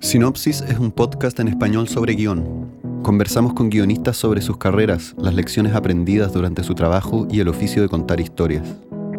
Sinopsis 0.00 0.62
es 0.62 0.78
un 0.78 0.90
podcast 0.90 1.38
en 1.40 1.48
español 1.48 1.86
sobre 1.86 2.14
guion. 2.14 3.02
Conversamos 3.02 3.52
con 3.52 3.68
guionistas 3.68 4.16
sobre 4.16 4.40
sus 4.40 4.56
carreras, 4.56 5.14
las 5.18 5.34
lecciones 5.34 5.74
aprendidas 5.74 6.32
durante 6.32 6.62
su 6.62 6.74
trabajo 6.74 7.26
y 7.30 7.40
el 7.40 7.48
oficio 7.48 7.82
de 7.82 7.88
contar 7.90 8.20
historias. 8.20 8.62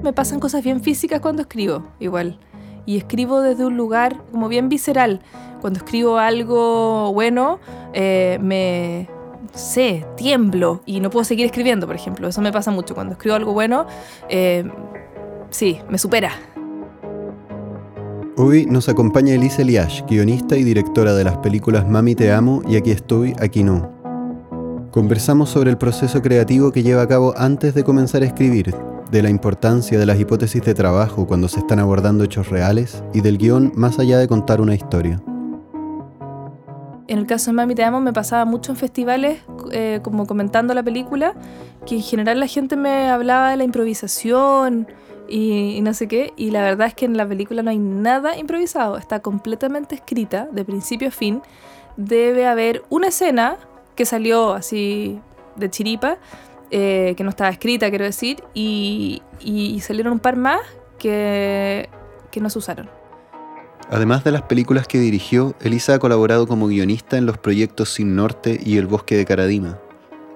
Me 0.01 0.13
pasan 0.13 0.39
cosas 0.39 0.63
bien 0.63 0.81
físicas 0.81 1.19
cuando 1.19 1.41
escribo, 1.41 1.85
igual. 1.99 2.39
Y 2.85 2.97
escribo 2.97 3.41
desde 3.41 3.65
un 3.65 3.77
lugar 3.77 4.23
como 4.31 4.47
bien 4.47 4.67
visceral. 4.67 5.21
Cuando 5.61 5.77
escribo 5.77 6.17
algo 6.17 7.13
bueno, 7.13 7.59
eh, 7.93 8.39
me, 8.41 9.07
sé, 9.53 10.07
tiemblo 10.17 10.81
y 10.87 11.01
no 11.01 11.09
puedo 11.09 11.23
seguir 11.23 11.45
escribiendo, 11.45 11.85
por 11.85 11.95
ejemplo. 11.95 12.27
Eso 12.27 12.41
me 12.41 12.51
pasa 12.51 12.71
mucho. 12.71 12.95
Cuando 12.95 13.13
escribo 13.13 13.35
algo 13.35 13.53
bueno, 13.53 13.85
eh, 14.27 14.63
sí, 15.51 15.79
me 15.89 15.99
supera. 15.99 16.31
Hoy 18.41 18.65
nos 18.65 18.87
acompaña 18.87 19.33
Elise 19.33 19.63
Eliash, 19.63 20.03
guionista 20.07 20.55
y 20.55 20.63
directora 20.63 21.13
de 21.13 21.25
las 21.25 21.39
películas 21.39 21.85
Mami 21.89 22.15
Te 22.15 22.31
Amo 22.31 22.61
y 22.65 22.77
Aquí 22.77 22.91
Estoy, 22.91 23.35
Aquí 23.37 23.65
No. 23.65 23.91
Conversamos 24.91 25.49
sobre 25.49 25.71
el 25.71 25.77
proceso 25.77 26.21
creativo 26.21 26.71
que 26.71 26.81
lleva 26.81 27.01
a 27.01 27.07
cabo 27.09 27.33
antes 27.35 27.73
de 27.73 27.83
comenzar 27.83 28.21
a 28.21 28.27
escribir, 28.27 28.73
de 29.11 29.21
la 29.21 29.29
importancia 29.29 29.99
de 29.99 30.05
las 30.05 30.17
hipótesis 30.17 30.63
de 30.63 30.73
trabajo 30.73 31.27
cuando 31.27 31.49
se 31.49 31.59
están 31.59 31.79
abordando 31.79 32.23
hechos 32.23 32.47
reales 32.47 33.03
y 33.13 33.19
del 33.19 33.37
guion 33.37 33.73
más 33.75 33.99
allá 33.99 34.17
de 34.17 34.29
contar 34.29 34.61
una 34.61 34.73
historia. 34.73 35.21
En 37.09 37.19
el 37.19 37.27
caso 37.27 37.51
de 37.51 37.55
Mami 37.55 37.75
Te 37.75 37.83
Amo 37.83 37.99
me 37.99 38.13
pasaba 38.13 38.45
mucho 38.45 38.71
en 38.71 38.77
festivales, 38.77 39.41
eh, 39.73 39.99
como 40.01 40.25
comentando 40.25 40.73
la 40.73 40.81
película, 40.83 41.33
que 41.85 41.95
en 41.95 42.03
general 42.03 42.39
la 42.39 42.47
gente 42.47 42.77
me 42.77 43.09
hablaba 43.09 43.49
de 43.49 43.57
la 43.57 43.65
improvisación, 43.65 44.87
y, 45.29 45.81
no 45.81 45.93
sé 45.93 46.07
qué. 46.07 46.33
Y 46.35 46.51
la 46.51 46.61
verdad 46.61 46.87
es 46.87 46.93
que 46.93 47.05
en 47.05 47.17
la 47.17 47.27
película 47.27 47.63
no 47.63 47.69
hay 47.69 47.79
nada 47.79 48.37
improvisado, 48.37 48.97
está 48.97 49.19
completamente 49.21 49.95
escrita 49.95 50.47
de 50.51 50.65
principio 50.65 51.09
a 51.09 51.11
fin. 51.11 51.41
Debe 51.97 52.47
haber 52.47 52.83
una 52.89 53.07
escena 53.07 53.57
que 53.95 54.05
salió 54.05 54.53
así 54.53 55.19
de 55.55 55.69
chiripa, 55.69 56.17
eh, 56.71 57.13
que 57.17 57.23
no 57.23 57.29
estaba 57.29 57.49
escrita, 57.49 57.89
quiero 57.89 58.05
decir, 58.05 58.43
y, 58.53 59.21
y 59.39 59.79
salieron 59.81 60.13
un 60.13 60.19
par 60.19 60.35
más 60.35 60.61
que, 60.97 61.89
que 62.31 62.39
no 62.39 62.49
se 62.49 62.59
usaron. 62.59 62.89
Además 63.91 64.23
de 64.23 64.31
las 64.31 64.43
películas 64.43 64.87
que 64.87 64.99
dirigió, 64.99 65.55
Elisa 65.61 65.95
ha 65.95 65.99
colaborado 65.99 66.47
como 66.47 66.67
guionista 66.67 67.17
en 67.17 67.25
los 67.25 67.39
proyectos 67.39 67.89
Sin 67.89 68.15
Norte 68.15 68.59
y 68.63 68.77
El 68.77 68.85
Bosque 68.85 69.17
de 69.17 69.25
Caradima. 69.25 69.79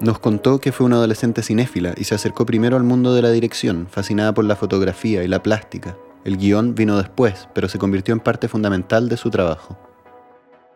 Nos 0.00 0.18
contó 0.18 0.58
que 0.58 0.72
fue 0.72 0.86
una 0.86 0.96
adolescente 0.96 1.42
cinéfila 1.42 1.94
y 1.96 2.04
se 2.04 2.16
acercó 2.16 2.44
primero 2.44 2.76
al 2.76 2.82
mundo 2.82 3.14
de 3.14 3.22
la 3.22 3.30
dirección, 3.30 3.86
fascinada 3.88 4.34
por 4.34 4.44
la 4.44 4.56
fotografía 4.56 5.22
y 5.22 5.28
la 5.28 5.42
plástica. 5.42 5.96
El 6.24 6.36
guion 6.36 6.74
vino 6.74 6.96
después, 6.98 7.48
pero 7.54 7.68
se 7.68 7.78
convirtió 7.78 8.12
en 8.12 8.20
parte 8.20 8.48
fundamental 8.48 9.08
de 9.08 9.16
su 9.16 9.30
trabajo. 9.30 9.78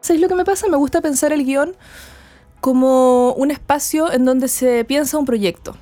¿Sabéis 0.01 0.23
lo 0.23 0.29
que 0.29 0.37
me 0.37 0.45
pasa? 0.45 0.69
Me 0.69 0.77
gusta 0.77 1.01
pensar 1.01 1.33
el 1.33 1.45
guion 1.45 1.75
como 2.61 3.33
un 3.33 3.51
espacio 3.51 4.13
en 4.13 4.25
donde 4.25 4.47
se 4.47 4.85
piensa 4.85 5.19
un 5.19 5.25
proyecto, 5.25 5.77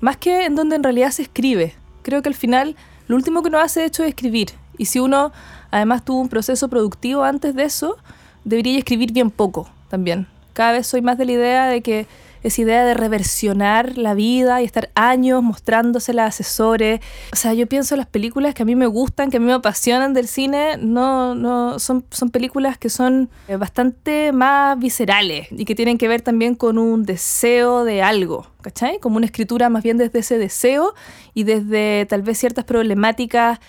más 0.00 0.16
que 0.16 0.44
en 0.44 0.56
donde 0.56 0.76
en 0.76 0.82
realidad 0.82 1.12
se 1.12 1.22
escribe. 1.22 1.74
Creo 2.02 2.22
que 2.22 2.28
al 2.28 2.34
final 2.34 2.76
lo 3.06 3.14
último 3.14 3.42
que 3.42 3.48
uno 3.48 3.58
hace 3.58 3.80
de 3.80 3.86
hecho 3.86 4.02
es 4.02 4.08
escribir. 4.08 4.50
Y 4.78 4.86
si 4.86 4.98
uno 4.98 5.32
además 5.70 6.04
tuvo 6.04 6.20
un 6.20 6.28
proceso 6.28 6.68
productivo 6.68 7.22
antes 7.22 7.54
de 7.54 7.64
eso, 7.64 7.98
debería 8.44 8.78
escribir 8.78 9.12
bien 9.12 9.30
poco 9.30 9.68
también. 9.88 10.26
Cada 10.54 10.72
vez 10.72 10.86
soy 10.86 11.02
más 11.02 11.18
de 11.18 11.26
la 11.26 11.32
idea 11.32 11.66
de 11.66 11.82
que 11.82 12.06
esa 12.42 12.62
idea 12.62 12.84
de 12.84 12.94
reversionar 12.94 13.98
la 13.98 14.14
vida 14.14 14.62
y 14.62 14.64
estar 14.64 14.90
años 14.94 15.42
mostrándosela 15.42 16.24
a 16.24 16.26
asesores. 16.28 17.00
O 17.32 17.36
sea, 17.36 17.54
yo 17.54 17.66
pienso 17.66 17.94
en 17.94 17.98
las 17.98 18.06
películas 18.06 18.54
que 18.54 18.62
a 18.62 18.66
mí 18.66 18.74
me 18.74 18.86
gustan, 18.86 19.30
que 19.30 19.36
a 19.36 19.40
mí 19.40 19.46
me 19.46 19.52
apasionan 19.52 20.14
del 20.14 20.28
cine, 20.28 20.76
no, 20.78 21.34
no, 21.34 21.78
son, 21.78 22.04
son 22.10 22.30
películas 22.30 22.78
que 22.78 22.88
son 22.88 23.30
eh, 23.48 23.56
bastante 23.56 24.32
más 24.32 24.78
viscerales 24.78 25.48
y 25.50 25.64
que 25.64 25.74
tienen 25.74 25.98
que 25.98 26.08
ver 26.08 26.22
también 26.22 26.54
con 26.54 26.78
un 26.78 27.04
deseo 27.04 27.84
de 27.84 28.02
algo, 28.02 28.46
¿cachai? 28.62 28.98
Como 28.98 29.16
una 29.16 29.26
escritura 29.26 29.68
más 29.68 29.82
bien 29.82 29.98
desde 29.98 30.20
ese 30.20 30.38
deseo 30.38 30.94
y 31.34 31.44
desde 31.44 32.06
tal 32.06 32.22
vez 32.22 32.38
ciertas 32.38 32.64
problemáticas 32.64 33.60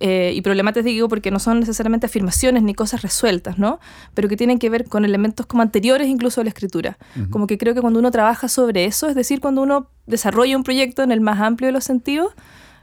eh, 0.00 0.32
y 0.34 0.42
problemáticas 0.42 0.84
digo 0.84 1.08
porque 1.08 1.30
no 1.30 1.38
son 1.38 1.60
necesariamente 1.60 2.06
afirmaciones 2.06 2.62
ni 2.62 2.74
cosas 2.74 3.02
resueltas, 3.02 3.58
¿no? 3.58 3.78
Pero 4.14 4.28
que 4.28 4.36
tienen 4.36 4.58
que 4.58 4.70
ver 4.70 4.84
con 4.84 5.04
elementos 5.04 5.46
como 5.46 5.62
anteriores 5.62 6.08
incluso 6.08 6.40
a 6.40 6.44
la 6.44 6.50
escritura. 6.50 6.98
Como 7.30 7.46
que 7.46 7.58
creo 7.58 7.74
que 7.74 7.80
cuando 7.80 7.98
uno 7.98 8.10
trabaja 8.10 8.48
sobre 8.48 8.84
eso, 8.84 9.08
es 9.08 9.14
decir, 9.14 9.40
cuando 9.40 9.62
uno 9.62 9.88
desarrolla 10.06 10.56
un 10.56 10.64
proyecto 10.64 11.02
en 11.02 11.12
el 11.12 11.20
más 11.20 11.40
amplio 11.40 11.68
de 11.68 11.72
los 11.72 11.84
sentidos, 11.84 12.32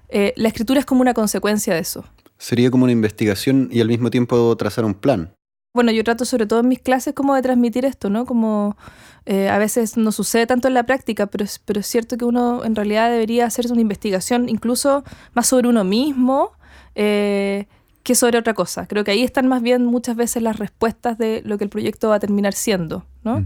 eh, 0.09 0.33
la 0.37 0.47
escritura 0.47 0.79
es 0.79 0.85
como 0.85 1.01
una 1.01 1.13
consecuencia 1.13 1.73
de 1.73 1.81
eso. 1.81 2.05
Sería 2.37 2.71
como 2.71 2.83
una 2.83 2.93
investigación 2.93 3.69
y 3.71 3.81
al 3.81 3.87
mismo 3.87 4.09
tiempo 4.09 4.55
trazar 4.55 4.85
un 4.85 4.93
plan. 4.93 5.33
Bueno, 5.73 5.91
yo 5.91 6.03
trato 6.03 6.25
sobre 6.25 6.47
todo 6.47 6.61
en 6.61 6.69
mis 6.69 6.79
clases 6.79 7.13
como 7.13 7.35
de 7.35 7.41
transmitir 7.41 7.85
esto, 7.85 8.09
¿no? 8.09 8.25
Como 8.25 8.77
eh, 9.25 9.49
a 9.49 9.57
veces 9.57 9.97
no 9.97 10.11
sucede 10.11 10.47
tanto 10.47 10.67
en 10.67 10.73
la 10.73 10.85
práctica, 10.85 11.27
pero 11.27 11.43
es, 11.43 11.59
pero 11.59 11.81
es 11.81 11.87
cierto 11.87 12.17
que 12.17 12.25
uno 12.25 12.63
en 12.63 12.75
realidad 12.75 13.11
debería 13.11 13.45
hacer 13.45 13.71
una 13.71 13.81
investigación 13.81 14.49
incluso 14.49 15.03
más 15.33 15.47
sobre 15.47 15.67
uno 15.67 15.83
mismo 15.83 16.56
eh, 16.99 17.67
que 18.01 18.15
sobre 18.15 18.39
otra 18.39 18.53
cosa. 18.53 18.87
Creo 18.87 19.03
que 19.03 19.11
ahí 19.11 19.21
están 19.21 19.47
más 19.47 19.61
bien 19.61 19.85
muchas 19.85 20.15
veces 20.15 20.41
las 20.41 20.57
respuestas 20.57 21.17
de 21.17 21.41
lo 21.45 21.57
que 21.57 21.65
el 21.65 21.69
proyecto 21.69 22.09
va 22.09 22.15
a 22.15 22.19
terminar 22.19 22.53
siendo. 22.53 23.05
¿no? 23.23 23.45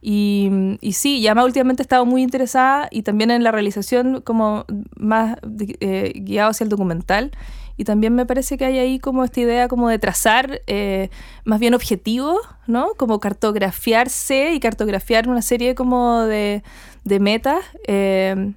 y, 0.00 0.78
y, 0.80 0.92
sí, 0.92 1.20
más 1.20 1.44
últimamente 1.44 1.82
he 1.82 1.84
estado 1.84 2.06
muy 2.06 2.22
interesada 2.22 2.88
y 2.92 3.02
también 3.02 3.32
en 3.32 3.42
la 3.42 3.50
realización 3.50 4.22
como 4.22 4.64
más 4.96 5.36
eh, 5.80 6.12
guiado 6.14 6.50
hacia 6.50 6.64
el 6.64 6.70
documental. 6.70 7.32
Y 7.76 7.84
también 7.84 8.14
me 8.14 8.24
parece 8.24 8.56
que 8.56 8.64
hay 8.64 8.78
ahí 8.78 8.98
como 8.98 9.24
esta 9.24 9.40
idea 9.40 9.68
como 9.68 9.88
de 9.90 9.98
trazar 9.98 10.62
eh, 10.66 11.10
más 11.44 11.60
bien 11.60 11.74
objetivos, 11.74 12.38
¿no? 12.66 12.90
Como 12.96 13.20
cartografiarse 13.20 14.54
y 14.54 14.60
cartografiar 14.60 15.28
una 15.28 15.42
serie 15.42 15.74
como 15.74 16.20
de, 16.22 16.62
de 17.04 17.20
metas. 17.20 17.64
Eh, 17.86 18.54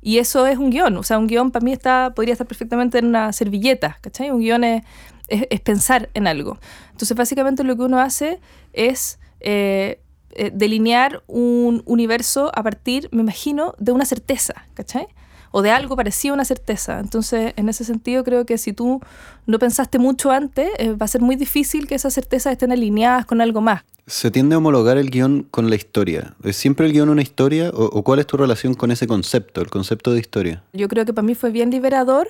y 0.00 0.18
eso 0.18 0.46
es 0.46 0.58
un 0.58 0.70
guion. 0.70 0.96
O 0.96 1.02
sea, 1.02 1.18
un 1.18 1.26
guion 1.26 1.50
para 1.50 1.64
mí 1.64 1.72
está, 1.72 2.12
podría 2.14 2.32
estar 2.32 2.46
perfectamente 2.46 2.98
en 2.98 3.06
una 3.06 3.32
servilleta, 3.32 3.98
¿cachai? 4.00 4.30
Un 4.30 4.40
guion 4.40 4.64
es, 4.64 4.82
es, 5.28 5.60
pensar 5.60 6.08
en 6.14 6.26
algo. 6.26 6.58
Entonces, 6.92 7.16
básicamente 7.16 7.64
lo 7.64 7.76
que 7.76 7.82
uno 7.82 7.98
hace 7.98 8.40
es 8.72 9.18
eh, 9.40 10.00
eh, 10.32 10.50
delinear 10.54 11.22
un 11.26 11.82
universo 11.86 12.50
a 12.54 12.62
partir, 12.62 13.08
me 13.12 13.22
imagino, 13.22 13.74
de 13.78 13.92
una 13.92 14.04
certeza, 14.04 14.66
¿cachai? 14.74 15.08
O 15.50 15.62
de 15.62 15.70
algo 15.70 15.96
parecido 15.96 16.34
a 16.34 16.36
una 16.36 16.44
certeza. 16.44 17.00
Entonces, 17.00 17.52
en 17.56 17.68
ese 17.68 17.84
sentido, 17.84 18.24
creo 18.24 18.46
que 18.46 18.58
si 18.58 18.72
tú 18.72 19.00
no 19.46 19.58
pensaste 19.58 19.98
mucho 19.98 20.30
antes, 20.30 20.70
eh, 20.78 20.92
va 20.92 21.04
a 21.04 21.08
ser 21.08 21.20
muy 21.20 21.36
difícil 21.36 21.86
que 21.86 21.94
esas 21.94 22.14
certezas 22.14 22.52
estén 22.52 22.72
alineadas 22.72 23.26
con 23.26 23.40
algo 23.40 23.60
más. 23.60 23.82
¿Se 24.06 24.30
tiende 24.30 24.54
a 24.54 24.58
homologar 24.58 24.96
el 24.96 25.10
guion 25.10 25.42
con 25.50 25.68
la 25.68 25.76
historia? 25.76 26.34
¿Es 26.42 26.56
siempre 26.56 26.86
el 26.86 26.92
guion 26.92 27.10
una 27.10 27.20
historia 27.20 27.70
o, 27.74 28.02
cuál 28.02 28.20
es 28.20 28.26
tu 28.26 28.38
relación 28.38 28.72
con 28.72 28.90
ese 28.90 29.06
concepto, 29.06 29.60
el 29.60 29.68
concepto 29.68 30.12
de 30.12 30.20
historia? 30.20 30.62
Yo 30.72 30.88
creo 30.88 31.04
que 31.04 31.12
para 31.12 31.26
mí 31.26 31.34
fue 31.34 31.50
bien 31.50 31.70
liberador 31.70 32.28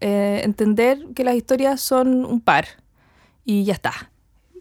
eh, 0.00 0.40
entender 0.42 0.98
que 1.14 1.22
las 1.22 1.36
historias 1.36 1.80
son 1.80 2.24
un 2.24 2.40
par 2.40 2.66
y 3.44 3.64
ya 3.64 3.74
está. 3.74 4.10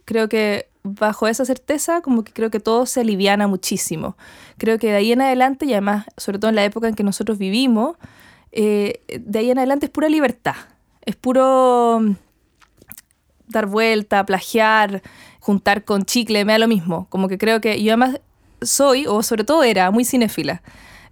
Creo 0.05 0.29
que 0.29 0.67
bajo 0.83 1.27
esa 1.27 1.45
certeza, 1.45 2.01
como 2.01 2.23
que 2.23 2.33
creo 2.33 2.51
que 2.51 2.59
todo 2.59 2.85
se 2.85 3.01
aliviana 3.01 3.47
muchísimo. 3.47 4.17
Creo 4.57 4.77
que 4.77 4.87
de 4.87 4.95
ahí 4.97 5.11
en 5.11 5.21
adelante, 5.21 5.65
y 5.65 5.71
además, 5.71 6.05
sobre 6.17 6.39
todo 6.39 6.49
en 6.49 6.55
la 6.55 6.65
época 6.65 6.87
en 6.87 6.95
que 6.95 7.03
nosotros 7.03 7.37
vivimos, 7.37 7.95
eh, 8.51 9.01
de 9.19 9.39
ahí 9.39 9.49
en 9.51 9.57
adelante 9.57 9.87
es 9.87 9.91
pura 9.91 10.09
libertad. 10.09 10.55
Es 11.05 11.15
puro 11.15 11.99
mm, 12.01 12.15
dar 13.47 13.65
vuelta, 13.65 14.25
plagiar, 14.25 15.01
juntar 15.39 15.85
con 15.85 16.03
chicle, 16.03 16.45
me 16.45 16.53
da 16.53 16.59
lo 16.59 16.67
mismo. 16.67 17.07
Como 17.09 17.27
que 17.27 17.37
creo 17.37 17.61
que 17.61 17.81
yo 17.81 17.91
además 17.91 18.19
soy, 18.61 19.07
o 19.07 19.23
sobre 19.23 19.43
todo 19.43 19.63
era, 19.63 19.89
muy 19.91 20.05
cinéfila. 20.05 20.61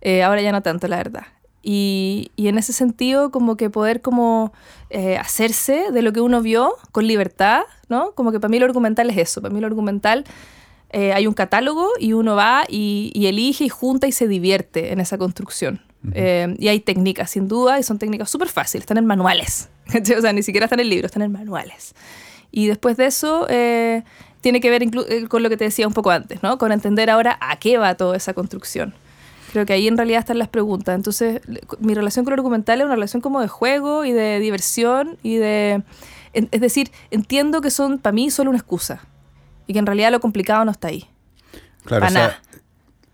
Eh, 0.02 0.24
ahora 0.24 0.42
ya 0.42 0.52
no 0.52 0.62
tanto, 0.62 0.88
la 0.88 0.98
verdad. 0.98 1.24
Y, 1.64 2.32
y, 2.36 2.48
en 2.48 2.58
ese 2.58 2.74
sentido, 2.74 3.30
como 3.30 3.56
que 3.56 3.70
poder 3.70 4.02
como 4.02 4.52
eh, 4.90 5.18
hacerse 5.18 5.92
de 5.92 6.02
lo 6.02 6.12
que 6.12 6.20
uno 6.20 6.42
vio 6.42 6.74
con 6.92 7.06
libertad, 7.06 7.62
¿no? 7.88 8.14
Como 8.14 8.32
que 8.32 8.40
para 8.40 8.50
mí 8.50 8.60
lo 8.60 8.66
argumental 8.66 9.10
es 9.10 9.18
eso. 9.18 9.42
Para 9.42 9.54
mí 9.54 9.62
lo 9.62 9.68
argumental 9.68 10.26
eh, 10.90 11.14
hay 11.14 11.28
un 11.28 11.34
catálogo 11.34 11.88
y 12.00 12.14
uno 12.14 12.36
va 12.36 12.66
y, 12.68 13.12
elige 13.16 13.66
y 13.66 13.70
junta 13.70 14.08
y 14.08 14.12
se 14.12 14.28
divierte 14.28 14.92
en 14.92 15.00
esa 15.00 15.18
construcción. 15.18 15.82
Eh, 16.14 16.56
y 16.58 16.68
hay 16.68 16.80
técnicas, 16.80 17.30
sin 17.30 17.48
duda, 17.48 17.80
y 17.80 17.84
son 17.84 18.00
técnicas 18.00 18.30
súper 18.30 18.50
fáciles, 18.50 18.84
están 18.84 18.98
en 18.98 19.06
manuales. 19.06 19.70
o 20.18 20.22
sea, 20.22 20.34
ni 20.34 20.42
siquiera 20.42 20.66
están 20.66 20.80
en 20.80 20.90
libros, 20.90 21.10
están 21.10 21.22
en 21.22 21.32
manuales. 21.32 21.94
Y 22.52 22.66
después 22.68 22.98
de 22.98 23.06
eso, 23.06 23.46
tiene 24.42 24.60
que 24.60 24.70
ver 24.70 24.84
con 25.30 25.44
lo 25.44 25.50
que 25.50 25.58
te 25.58 25.66
decía 25.66 25.88
un 25.88 25.94
poco 25.94 26.10
antes, 26.10 26.42
¿no? 26.44 26.58
Con 26.58 26.72
entender 26.72 27.10
ahora 27.10 27.38
a 27.40 27.58
qué 27.60 27.78
va 27.78 27.96
toda 27.96 28.18
esa 28.18 28.34
construcción. 28.34 28.94
Creo 29.52 29.66
que 29.66 29.74
ahí 29.74 29.88
en 29.88 29.98
realidad 29.98 30.20
están 30.20 30.40
las 30.40 30.48
preguntas. 30.48 30.96
Entonces, 30.96 31.42
mi 31.80 31.94
relación 31.94 32.24
con 32.26 32.34
el 32.34 32.38
documental 32.38 32.80
es 32.80 32.86
una 32.86 32.96
relación 32.96 33.22
como 33.22 33.42
de 33.42 33.48
juego 33.48 34.06
y 34.06 34.12
de 34.12 34.40
diversión 34.40 35.18
y 35.24 35.38
de... 35.38 35.84
Es 36.34 36.62
decir, 36.62 36.92
entiendo 37.10 37.60
que 37.60 37.72
son 37.72 38.00
para 38.00 38.14
mí 38.14 38.32
solo 38.32 38.52
una 38.52 38.60
excusa 38.60 39.02
y 39.68 39.74
que 39.74 39.80
en 39.80 39.86
realidad 39.86 40.12
lo 40.12 40.22
complicado 40.22 40.64
no 40.64 40.72
está 40.72 40.88
ahí. 40.88 41.06
Claro, 41.84 42.06
o 42.06 42.10
sea, 42.10 42.42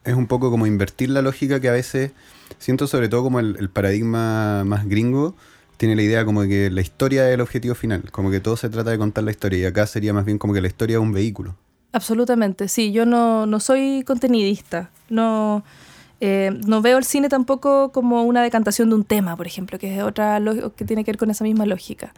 es 0.04 0.14
un 0.14 0.28
poco 0.28 0.52
como 0.52 0.68
invertir 0.68 1.10
la 1.10 1.22
lógica 1.22 1.60
que 1.60 1.70
a 1.70 1.74
veces 1.74 2.12
siento 2.60 2.88
sobre 2.88 3.10
todo 3.10 3.24
como 3.24 3.40
el, 3.40 3.70
paradigma 3.70 4.64
más 4.64 4.88
gringo 4.88 5.36
tiene 5.78 5.96
la 5.96 6.02
idea 6.02 6.26
como 6.26 6.42
que 6.44 6.70
la 6.72 6.82
historia 6.82 7.28
es 7.28 7.36
el 7.36 7.42
objetivo 7.42 7.76
final, 7.76 8.10
como 8.12 8.32
que 8.32 8.40
todo 8.40 8.58
se 8.58 8.70
trata 8.70 8.90
de 8.90 8.98
contar 8.98 9.24
la 9.24 9.32
historia 9.32 9.60
y 9.60 9.66
acá 9.66 9.86
sería 9.86 10.14
más 10.14 10.26
bien 10.26 10.40
como 10.40 10.54
que 10.54 10.62
la 10.62 10.68
historia 10.68 10.98
es 10.98 11.02
un 11.02 11.12
vehículo. 11.12 11.56
Absolutamente, 11.92 12.68
sí, 12.68 12.92
yo 12.92 13.06
no, 13.06 13.46
no 13.46 13.60
soy 13.60 14.04
contenidista, 14.06 14.90
no, 15.10 15.64
eh, 16.20 16.52
no 16.66 16.82
veo 16.82 16.98
el 16.98 17.04
cine 17.04 17.30
tampoco 17.30 17.92
como 17.92 18.24
una 18.24 18.42
decantación 18.42 18.90
de 18.90 18.96
un 18.96 19.04
tema, 19.04 19.36
por 19.36 19.48
ejemplo, 19.48 19.78
que 19.78 19.96
es 19.96 20.04
otra 20.04 20.42
que 20.76 20.86
tiene 20.86 21.04
que 21.04 21.12
ver 21.12 21.18
con 21.18 21.30
esa 21.30 21.44
misma 21.44 21.66
lógica. 21.66 22.14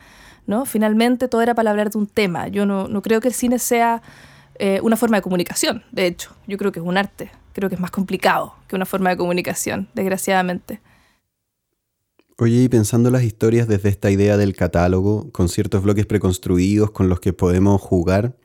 ¿no? 0.50 0.66
Finalmente 0.66 1.28
todo 1.28 1.42
era 1.42 1.54
para 1.54 1.70
hablar 1.70 1.92
de 1.92 1.98
un 2.00 2.08
tema. 2.08 2.48
Yo 2.48 2.66
no, 2.66 2.88
no 2.88 3.02
creo 3.02 3.22
que 3.22 3.28
el 3.28 3.36
cine 3.36 3.60
sea 3.60 4.02
eh, 4.56 4.80
una 4.82 4.98
forma 4.98 5.18
de 5.18 5.22
comunicación, 5.22 5.84
de 5.92 6.08
hecho. 6.08 6.36
Yo 6.48 6.58
creo 6.58 6.72
que 6.72 6.80
es 6.80 6.86
un 6.86 6.98
arte. 6.98 7.32
Creo 7.54 7.70
que 7.70 7.76
es 7.76 7.82
más 7.82 7.92
complicado 7.92 8.56
que 8.68 8.76
una 8.76 8.86
forma 8.86 9.12
de 9.12 9.18
comunicación, 9.18 9.90
desgraciadamente. 9.94 10.82
Oye, 12.38 12.64
y 12.64 12.70
pensando 12.70 13.12
las 13.12 13.24
historias 13.24 13.68
desde 13.68 13.90
esta 13.90 14.10
idea 14.10 14.38
del 14.38 14.56
catálogo, 14.56 15.30
con 15.32 15.50
ciertos 15.50 15.84
bloques 15.84 16.06
preconstruidos 16.06 16.90
con 16.92 17.10
los 17.10 17.20
que 17.20 17.34
podemos 17.34 17.80
jugar, 17.80 18.36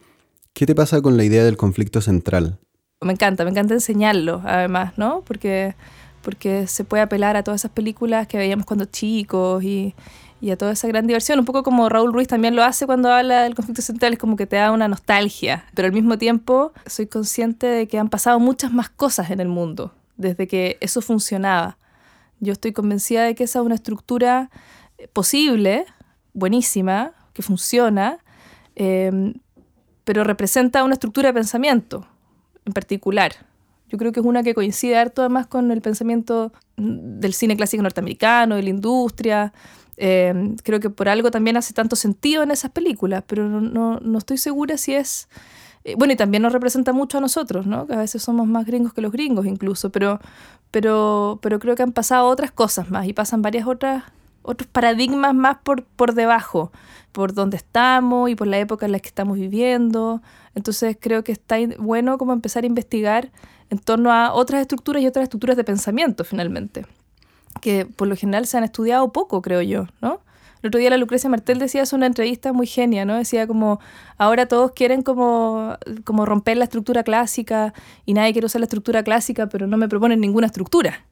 ¿qué 0.52 0.66
te 0.66 0.74
pasa 0.74 1.00
con 1.00 1.16
la 1.16 1.24
idea 1.24 1.44
del 1.44 1.56
conflicto 1.56 2.00
central? 2.02 2.58
Me 3.00 3.12
encanta, 3.12 3.44
me 3.44 3.50
encanta 3.50 3.74
enseñarlo, 3.74 4.40
además, 4.44 4.96
¿no? 4.96 5.22
Porque, 5.22 5.74
porque 6.22 6.66
se 6.66 6.84
puede 6.84 7.02
apelar 7.02 7.36
a 7.36 7.42
todas 7.42 7.60
esas 7.60 7.70
películas 7.70 8.26
que 8.26 8.38
veíamos 8.38 8.64
cuando 8.64 8.86
chicos 8.86 9.62
y, 9.62 9.94
a 10.50 10.56
toda 10.56 10.72
esa 10.72 10.88
gran 10.88 11.06
diversión. 11.06 11.38
Un 11.38 11.44
poco 11.46 11.62
como 11.62 11.88
Raúl 11.88 12.12
Ruiz 12.12 12.28
también 12.28 12.54
lo 12.54 12.62
hace 12.62 12.84
cuando 12.86 13.10
habla 13.10 13.42
del 13.42 13.54
conflicto 13.54 13.80
central, 13.80 14.12
es 14.12 14.18
como 14.18 14.36
que 14.36 14.46
te 14.46 14.56
da 14.56 14.72
una 14.72 14.88
nostalgia. 14.88 15.64
Pero 15.74 15.86
al 15.86 15.92
mismo 15.92 16.18
tiempo 16.18 16.72
soy 16.86 17.06
consciente 17.06 17.66
de 17.66 17.88
que 17.88 17.98
han 17.98 18.10
pasado 18.10 18.38
muchas 18.40 18.72
más 18.72 18.90
cosas 18.90 19.30
en 19.30 19.40
el 19.40 19.48
mundo 19.48 19.94
desde 20.16 20.46
que 20.46 20.76
eso 20.80 21.00
funcionaba. 21.00 21.78
Yo 22.40 22.52
estoy 22.52 22.72
convencida 22.72 23.24
de 23.24 23.34
que 23.34 23.44
esa 23.44 23.60
es 23.60 23.64
una 23.64 23.74
estructura 23.74 24.50
posible, 25.12 25.86
buenísima, 26.34 27.12
que 27.32 27.42
funciona, 27.42 28.18
em, 28.76 29.34
pero 30.04 30.24
representa 30.24 30.84
una 30.84 30.94
estructura 30.94 31.28
de 31.28 31.34
pensamiento 31.34 32.06
en 32.64 32.72
particular. 32.72 33.32
Yo 33.88 33.98
creo 33.98 34.12
que 34.12 34.20
es 34.20 34.26
una 34.26 34.42
que 34.42 34.54
coincide 34.54 34.96
harto 34.96 35.22
además 35.22 35.46
con 35.46 35.70
el 35.70 35.80
pensamiento 35.80 36.52
del 36.76 37.34
cine 37.34 37.56
clásico 37.56 37.82
norteamericano, 37.82 38.56
de 38.56 38.62
la 38.62 38.70
industria, 38.70 39.52
Em, 39.96 40.56
creo 40.56 40.80
que 40.80 40.90
por 40.90 41.08
algo 41.08 41.30
también 41.30 41.56
hace 41.56 41.72
tanto 41.72 41.94
sentido 41.96 42.42
en 42.42 42.50
esas 42.50 42.70
películas, 42.70 43.22
pero 43.26 43.48
no, 43.48 44.00
no, 44.00 44.18
estoy 44.18 44.38
segura 44.38 44.76
si 44.76 44.94
es... 44.94 45.28
Eh, 45.84 45.94
bueno, 45.96 46.14
y 46.14 46.16
también 46.16 46.42
nos 46.42 46.52
representa 46.52 46.92
mucho 46.92 47.18
a 47.18 47.20
nosotros, 47.20 47.66
¿no? 47.66 47.86
Que 47.86 47.94
a 47.94 47.98
veces 47.98 48.22
somos 48.22 48.46
más 48.46 48.66
gringos 48.66 48.92
que 48.94 49.02
los 49.02 49.12
gringos 49.12 49.46
incluso, 49.46 49.90
pero, 49.90 50.20
pero, 50.70 51.38
pero 51.42 51.58
creo 51.58 51.76
que 51.76 51.82
han 51.82 51.92
pasado 51.92 52.26
otras 52.26 52.50
cosas 52.50 52.90
más 52.90 53.06
y 53.06 53.12
pasan 53.12 53.42
varias 53.42 53.66
otras 53.66 54.04
otros 54.44 54.68
paradigmas 54.70 55.34
más 55.34 55.58
por, 55.58 55.84
por 55.84 56.14
debajo, 56.14 56.70
por 57.10 57.34
donde 57.34 57.56
estamos 57.56 58.30
y 58.30 58.36
por 58.36 58.46
la 58.46 58.58
época 58.58 58.86
en 58.86 58.92
la 58.92 59.00
que 59.00 59.08
estamos 59.08 59.36
viviendo. 59.36 60.22
Entonces 60.54 60.96
creo 61.00 61.24
que 61.24 61.32
está 61.32 61.56
bueno 61.78 62.18
como 62.18 62.32
empezar 62.32 62.62
a 62.62 62.66
investigar 62.66 63.32
en 63.70 63.78
torno 63.78 64.12
a 64.12 64.32
otras 64.32 64.60
estructuras 64.60 65.02
y 65.02 65.06
otras 65.06 65.24
estructuras 65.24 65.56
de 65.56 65.64
pensamiento 65.64 66.24
finalmente 66.24 66.86
que 67.60 67.86
por 67.86 68.08
lo 68.08 68.16
general 68.16 68.46
se 68.46 68.56
han 68.56 68.64
estudiado 68.64 69.12
poco, 69.12 69.42
creo 69.42 69.62
yo, 69.62 69.86
¿no? 70.00 70.20
El 70.62 70.68
otro 70.68 70.80
día 70.80 70.88
la 70.88 70.96
Lucrecia 70.96 71.28
Martel 71.28 71.58
decía, 71.58 71.82
es 71.82 71.92
una 71.92 72.06
entrevista 72.06 72.54
muy 72.54 72.66
genia, 72.66 73.04
¿no? 73.04 73.16
Decía 73.16 73.46
como, 73.46 73.80
ahora 74.16 74.46
todos 74.46 74.72
quieren 74.72 75.02
como, 75.02 75.76
como 76.04 76.24
romper 76.24 76.56
la 76.56 76.64
estructura 76.64 77.02
clásica 77.02 77.74
y 78.06 78.14
nadie 78.14 78.32
quiere 78.32 78.46
usar 78.46 78.60
la 78.60 78.64
estructura 78.64 79.02
clásica, 79.02 79.46
pero 79.46 79.66
no 79.66 79.76
me 79.76 79.88
proponen 79.88 80.20
ninguna 80.20 80.46
estructura. 80.46 81.04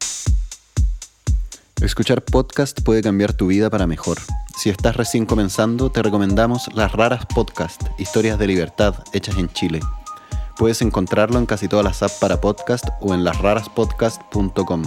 Escuchar 1.82 2.22
podcast 2.22 2.80
puede 2.80 3.02
cambiar 3.02 3.32
tu 3.32 3.48
vida 3.48 3.68
para 3.68 3.88
mejor. 3.88 4.18
Si 4.56 4.70
estás 4.70 4.96
recién 4.96 5.26
comenzando, 5.26 5.90
te 5.90 6.00
recomendamos 6.00 6.72
Las 6.74 6.92
Raras 6.92 7.26
Podcast, 7.26 7.82
historias 7.98 8.38
de 8.38 8.46
libertad 8.46 8.94
hechas 9.12 9.36
en 9.36 9.48
Chile. 9.48 9.80
Puedes 10.56 10.80
encontrarlo 10.80 11.40
en 11.40 11.46
casi 11.46 11.66
todas 11.66 11.84
las 11.84 12.00
apps 12.04 12.18
para 12.20 12.40
podcast 12.40 12.84
o 13.00 13.14
en 13.14 13.24
lasraraspodcast.com. 13.24 14.84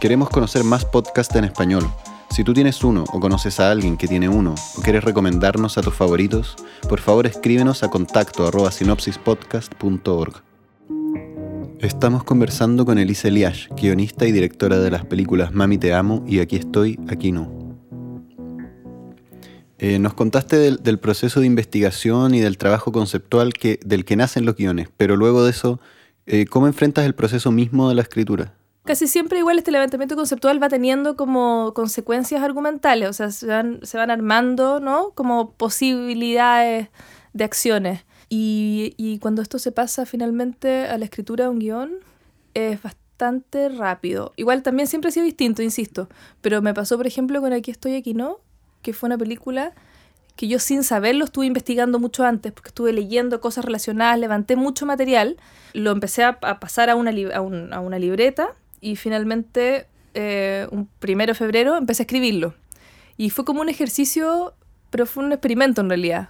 Queremos 0.00 0.28
conocer 0.28 0.64
más 0.64 0.84
podcasts 0.84 1.34
en 1.34 1.44
español. 1.44 1.90
Si 2.28 2.44
tú 2.44 2.52
tienes 2.52 2.84
uno 2.84 3.04
o 3.10 3.20
conoces 3.20 3.58
a 3.58 3.70
alguien 3.70 3.96
que 3.96 4.06
tiene 4.06 4.28
uno 4.28 4.54
o 4.76 4.82
quieres 4.82 5.04
recomendarnos 5.04 5.78
a 5.78 5.82
tus 5.82 5.94
favoritos, 5.94 6.56
por 6.90 7.00
favor 7.00 7.26
escríbenos 7.26 7.82
a 7.82 7.88
contacto 7.88 8.70
sinopsispodcast.org. 8.70 10.47
Estamos 11.80 12.24
conversando 12.24 12.84
con 12.84 12.98
Elise 12.98 13.28
Eliash, 13.28 13.68
guionista 13.70 14.26
y 14.26 14.32
directora 14.32 14.78
de 14.78 14.90
las 14.90 15.04
películas 15.04 15.52
Mami 15.52 15.78
Te 15.78 15.94
Amo 15.94 16.24
y 16.26 16.40
Aquí 16.40 16.56
Estoy, 16.56 16.98
Aquí 17.08 17.30
No. 17.30 17.52
Eh, 19.78 20.00
nos 20.00 20.14
contaste 20.14 20.56
del, 20.56 20.98
proceso 20.98 21.38
de 21.38 21.46
investigación 21.46 22.34
y 22.34 22.40
del 22.40 22.58
trabajo 22.58 22.90
conceptual 22.90 23.52
que, 23.52 23.78
del 23.84 24.04
que 24.04 24.16
nacen 24.16 24.44
los 24.44 24.56
guiones, 24.56 24.88
pero 24.96 25.14
luego 25.14 25.44
de 25.44 25.50
eso, 25.50 25.78
eh, 26.26 26.46
¿cómo 26.46 26.66
enfrentas 26.66 27.06
el 27.06 27.14
proceso 27.14 27.52
mismo 27.52 27.88
de 27.88 27.94
la 27.94 28.02
escritura? 28.02 28.54
casi 28.84 29.06
siempre 29.06 29.38
igual 29.38 29.58
este 29.58 29.70
levantamiento 29.70 30.16
conceptual 30.16 30.62
va 30.62 30.70
teniendo 30.70 31.14
como 31.14 31.74
consecuencias 31.74 32.42
argumentales, 32.42 33.10
o 33.10 33.12
sea, 33.12 33.30
se 33.30 33.46
van, 33.46 33.80
se 33.82 33.98
van 33.98 34.10
armando, 34.10 34.80
¿no? 34.80 35.10
Como 35.14 35.52
posibilidades 35.52 36.88
de 37.34 37.44
acciones. 37.44 38.07
Y, 38.28 38.94
y, 38.96 39.18
cuando 39.20 39.40
esto 39.40 39.58
se 39.58 39.72
pasa 39.72 40.04
finalmente 40.04 40.86
a 40.86 40.98
la 40.98 41.04
escritura 41.04 41.44
de 41.44 41.50
un 41.50 41.58
guion, 41.58 41.92
es 42.54 42.82
bastante 42.82 43.68
rápido. 43.70 44.32
Igual 44.36 44.62
también 44.62 44.86
siempre 44.86 45.08
ha 45.08 45.12
sido 45.12 45.24
distinto, 45.24 45.62
insisto, 45.62 46.08
pero 46.40 46.60
me 46.60 46.74
pasó, 46.74 46.96
por 46.96 47.06
ejemplo, 47.06 47.40
con 47.40 47.52
Aquí 47.52 47.70
estoy, 47.70 47.96
aquí 47.96 48.12
no, 48.14 48.38
que 48.82 48.92
fue 48.92 49.08
una 49.08 49.18
película 49.18 49.72
que 50.36 50.46
yo 50.46 50.60
sin 50.60 50.84
saberlo 50.84 51.24
estuve 51.24 51.46
investigando 51.46 51.98
mucho 51.98 52.24
antes, 52.24 52.52
porque 52.52 52.68
estuve 52.68 52.92
leyendo 52.92 53.40
cosas 53.40 53.64
relacionadas, 53.64 54.20
levanté 54.20 54.54
mucho 54.54 54.86
material, 54.86 55.36
lo 55.72 55.90
empecé 55.90 56.22
a, 56.22 56.38
pasar 56.38 56.90
a 56.90 56.94
una, 56.94 57.10
a, 57.10 57.38
a 57.38 57.80
una 57.80 57.98
libreta 57.98 58.54
y 58.80 58.94
finalmente, 58.94 59.86
eh, 60.14 60.68
un 60.70 60.86
primero 61.00 61.32
de 61.32 61.34
febrero, 61.34 61.76
empecé 61.76 62.02
a 62.02 62.04
escribirlo. 62.04 62.54
Y 63.16 63.30
fue 63.30 63.44
como 63.44 63.62
un 63.62 63.68
ejercicio, 63.68 64.54
pero 64.90 65.06
fue 65.06 65.24
un 65.24 65.32
experimento 65.32 65.80
en 65.80 65.88
realidad. 65.88 66.28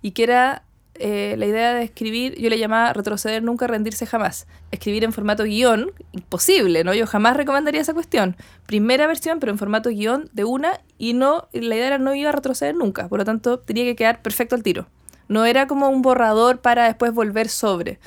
Y 0.00 0.12
que 0.12 0.22
era 0.22 0.62
eh, 1.00 1.34
la 1.38 1.46
idea 1.46 1.74
de 1.74 1.82
escribir, 1.82 2.38
yo 2.38 2.50
le 2.50 2.58
llamaba 2.58 2.92
retroceder 2.92 3.42
nunca, 3.42 3.66
rendirse 3.66 4.06
jamás. 4.06 4.46
Escribir 4.70 5.02
en 5.04 5.12
formato 5.12 5.44
guion, 5.44 5.92
imposible, 6.12 6.84
¿no? 6.84 6.94
Yo 6.94 7.06
jamás 7.06 7.36
recomendaría 7.36 7.80
esa 7.80 7.94
cuestión. 7.94 8.36
Primera 8.66 9.06
versión, 9.06 9.40
pero 9.40 9.50
en 9.50 9.58
formato 9.58 9.90
guion 9.90 10.28
de 10.32 10.44
una, 10.44 10.80
y 10.98 11.14
no, 11.14 11.48
la 11.52 11.74
idea 11.74 11.86
era 11.86 11.98
no 11.98 12.14
iba 12.14 12.28
a 12.28 12.32
retroceder 12.32 12.74
nunca. 12.74 13.08
Por 13.08 13.18
lo 13.18 13.24
tanto, 13.24 13.58
tenía 13.58 13.84
que 13.84 13.96
quedar 13.96 14.22
perfecto 14.22 14.54
al 14.54 14.62
tiro. 14.62 14.86
No 15.26 15.46
era 15.46 15.66
como 15.66 15.88
un 15.88 16.02
borrador 16.02 16.60
para 16.60 16.84
después 16.84 17.12
volver 17.12 17.48
sobre. 17.48 17.98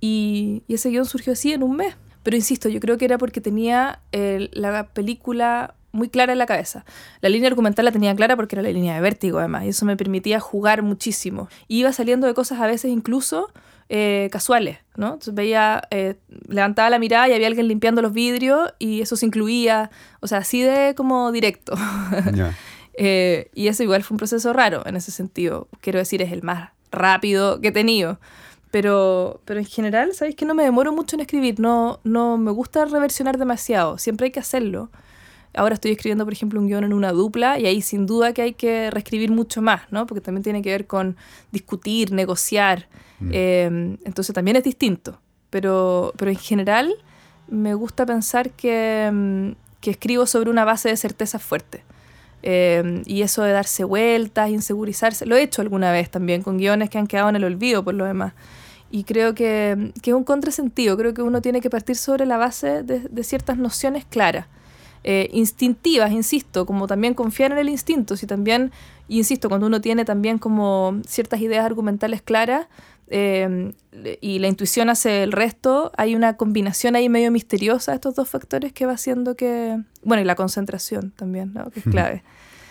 Y, 0.00 0.62
y 0.68 0.74
ese 0.74 0.90
guion 0.90 1.06
surgió 1.06 1.32
así 1.32 1.52
en 1.52 1.62
un 1.62 1.76
mes. 1.76 1.96
Pero 2.22 2.36
insisto, 2.36 2.68
yo 2.68 2.80
creo 2.80 2.98
que 2.98 3.06
era 3.06 3.18
porque 3.18 3.40
tenía 3.40 4.00
la 4.12 4.88
película 4.88 5.74
muy 5.92 6.08
clara 6.08 6.32
en 6.32 6.38
la 6.38 6.46
cabeza. 6.46 6.84
La 7.20 7.28
línea 7.28 7.48
argumental 7.48 7.84
la 7.84 7.92
tenía 7.92 8.14
clara 8.14 8.36
porque 8.36 8.56
era 8.56 8.62
la 8.62 8.70
línea 8.70 8.94
de 8.94 9.00
vértigo, 9.00 9.38
además, 9.38 9.64
y 9.64 9.68
eso 9.68 9.84
me 9.86 9.96
permitía 9.96 10.40
jugar 10.40 10.82
muchísimo. 10.82 11.48
iba 11.68 11.92
saliendo 11.92 12.26
de 12.26 12.34
cosas 12.34 12.60
a 12.60 12.66
veces 12.66 12.90
incluso 12.90 13.52
eh, 13.88 14.28
casuales, 14.30 14.78
¿no? 14.96 15.06
Entonces 15.06 15.34
veía, 15.34 15.82
eh, 15.90 16.14
levantaba 16.46 16.90
la 16.90 17.00
mirada 17.00 17.28
y 17.28 17.32
había 17.32 17.48
alguien 17.48 17.66
limpiando 17.66 18.02
los 18.02 18.12
vidrios 18.12 18.72
y 18.78 19.00
eso 19.00 19.16
se 19.16 19.26
incluía, 19.26 19.90
o 20.20 20.28
sea, 20.28 20.38
así 20.38 20.62
de 20.62 20.94
como 20.94 21.32
directo. 21.32 21.74
Eh, 23.02 23.50
y 23.54 23.68
eso 23.68 23.82
igual 23.82 24.02
fue 24.02 24.16
un 24.16 24.18
proceso 24.18 24.52
raro 24.52 24.82
en 24.84 24.94
ese 24.94 25.10
sentido. 25.10 25.68
Quiero 25.80 26.00
decir, 26.00 26.20
es 26.20 26.32
el 26.32 26.42
más 26.42 26.72
rápido 26.90 27.58
que 27.58 27.68
he 27.68 27.72
tenido. 27.72 28.20
Pero, 28.70 29.40
pero 29.46 29.58
en 29.58 29.64
general, 29.64 30.12
¿sabéis 30.12 30.36
que 30.36 30.44
no 30.44 30.54
me 30.54 30.64
demoro 30.64 30.92
mucho 30.92 31.16
en 31.16 31.20
escribir? 31.20 31.58
No, 31.58 32.00
no 32.04 32.36
me 32.36 32.50
gusta 32.50 32.84
reversionar 32.84 33.38
demasiado. 33.38 33.96
Siempre 33.96 34.26
hay 34.26 34.32
que 34.32 34.40
hacerlo. 34.40 34.90
Ahora 35.54 35.74
estoy 35.74 35.92
escribiendo, 35.92 36.24
por 36.24 36.32
ejemplo, 36.32 36.60
un 36.60 36.68
guion 36.68 36.84
en 36.84 36.92
una 36.92 37.12
dupla 37.12 37.58
y 37.58 37.66
ahí 37.66 37.82
sin 37.82 38.06
duda 38.06 38.32
que 38.32 38.42
hay 38.42 38.52
que 38.54 38.90
reescribir 38.90 39.30
mucho 39.30 39.62
más, 39.62 39.82
¿no? 39.90 40.06
Porque 40.06 40.20
también 40.20 40.42
tiene 40.42 40.62
que 40.62 40.70
ver 40.70 40.86
con 40.86 41.16
discutir, 41.50 42.12
negociar. 42.12 42.88
Mm. 43.18 43.30
Em, 43.32 43.98
entonces 44.04 44.34
también 44.34 44.56
es 44.56 44.64
distinto. 44.64 45.20
Pero, 45.50 46.12
pero 46.16 46.30
en 46.30 46.38
general 46.38 46.94
me 47.48 47.74
gusta 47.74 48.06
pensar 48.06 48.50
que, 48.50 49.06
em, 49.06 49.54
que 49.80 49.90
escribo 49.90 50.26
sobre 50.26 50.50
una 50.50 50.64
base 50.64 50.88
de 50.88 50.96
certeza 50.96 51.38
fuerte. 51.38 51.82
Em, 52.42 53.02
y 53.04 53.22
eso 53.22 53.42
de 53.42 53.52
darse 53.52 53.84
vueltas, 53.84 54.50
insegurizarse, 54.50 55.26
lo 55.26 55.36
he 55.36 55.42
hecho 55.42 55.60
alguna 55.60 55.92
vez 55.92 56.10
también 56.10 56.42
con 56.42 56.56
guiones 56.56 56.88
que 56.88 56.98
han 56.98 57.06
quedado 57.06 57.28
en 57.28 57.36
el 57.36 57.44
olvido 57.44 57.84
por 57.84 57.94
lo 57.94 58.04
demás. 58.04 58.32
Y 58.90 59.04
creo 59.04 59.34
que, 59.34 59.92
que 60.02 60.10
es 60.10 60.16
un 60.16 60.24
contrasentido, 60.24 60.96
creo 60.96 61.14
que 61.14 61.22
uno 61.22 61.42
tiene 61.42 61.60
que 61.60 61.70
partir 61.70 61.96
sobre 61.96 62.26
la 62.26 62.38
base 62.38 62.82
de, 62.82 63.24
ciertas 63.24 63.56
nociones 63.56 64.04
claras, 64.04 64.46
eh, 65.02 65.28
instintivas, 65.32 66.12
insisto, 66.12 66.66
como 66.66 66.86
también 66.86 67.14
confiar 67.14 67.52
en 67.52 67.58
el 67.58 67.68
instinto, 67.68 68.16
si 68.16 68.26
también, 68.26 68.70
insisto, 69.08 69.48
cuando 69.48 69.66
uno 69.66 69.80
tiene 69.80 70.04
también 70.04 70.38
como 70.38 71.00
ciertas 71.06 71.40
ideas 71.40 71.64
argumentales 71.64 72.20
claras, 72.20 72.66
em, 73.08 73.72
y 74.20 74.38
la 74.38 74.48
intuición 74.48 74.90
hace 74.90 75.22
el 75.22 75.32
resto, 75.32 75.90
hay 75.96 76.14
una 76.14 76.36
combinación 76.36 76.96
ahí 76.96 77.08
medio 77.08 77.30
misteriosa 77.30 77.92
de 77.92 77.96
estos 77.96 78.14
dos 78.14 78.28
factores 78.28 78.72
que 78.72 78.86
va 78.86 78.92
haciendo 78.92 79.36
que, 79.36 79.80
bueno, 80.04 80.22
y 80.22 80.24
la 80.26 80.34
concentración 80.34 81.12
también, 81.12 81.52
¿no? 81.54 81.70
que 81.70 81.80
es 81.80 81.86
clave. 81.86 82.22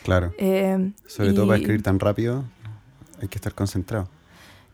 Claro. 0.03 0.33
Eh, 0.37 0.91
Sobre 1.07 1.33
todo 1.33 1.47
para 1.47 1.57
y 1.57 1.61
escribir 1.61 1.83
tan 1.83 1.99
rápido, 1.99 2.45
hay 3.21 3.27
que 3.27 3.37
estar 3.37 3.53
concentrado. 3.53 4.07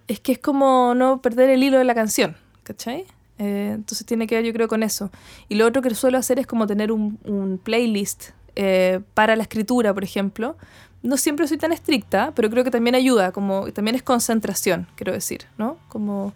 Es 0.07 0.19
que 0.19 0.33
es 0.33 0.39
como 0.39 0.93
no 0.93 1.21
perder 1.21 1.49
el 1.49 1.63
hilo 1.63 1.77
de 1.77 1.83
la 1.83 1.95
canción, 1.95 2.35
¿cachai? 2.63 3.05
Eh, 3.37 3.73
entonces 3.75 4.05
tiene 4.05 4.27
que 4.27 4.35
ver 4.35 4.45
yo 4.45 4.53
creo 4.53 4.67
con 4.67 4.83
eso. 4.83 5.11
Y 5.49 5.55
lo 5.55 5.65
otro 5.65 5.81
que 5.81 5.93
suelo 5.93 6.17
hacer 6.17 6.39
es 6.39 6.47
como 6.47 6.67
tener 6.67 6.91
un, 6.91 7.19
un 7.25 7.57
playlist 7.57 8.29
eh, 8.55 9.01
para 9.13 9.35
la 9.35 9.43
escritura, 9.43 9.93
por 9.93 10.03
ejemplo. 10.03 10.57
No 11.03 11.17
siempre 11.17 11.47
soy 11.47 11.57
tan 11.57 11.71
estricta, 11.71 12.31
pero 12.35 12.49
creo 12.49 12.63
que 12.63 12.71
también 12.71 12.95
ayuda, 12.95 13.31
como 13.31 13.71
también 13.71 13.95
es 13.95 14.03
concentración, 14.03 14.87
quiero 14.95 15.13
decir, 15.13 15.45
¿no? 15.57 15.77
Como 15.87 16.33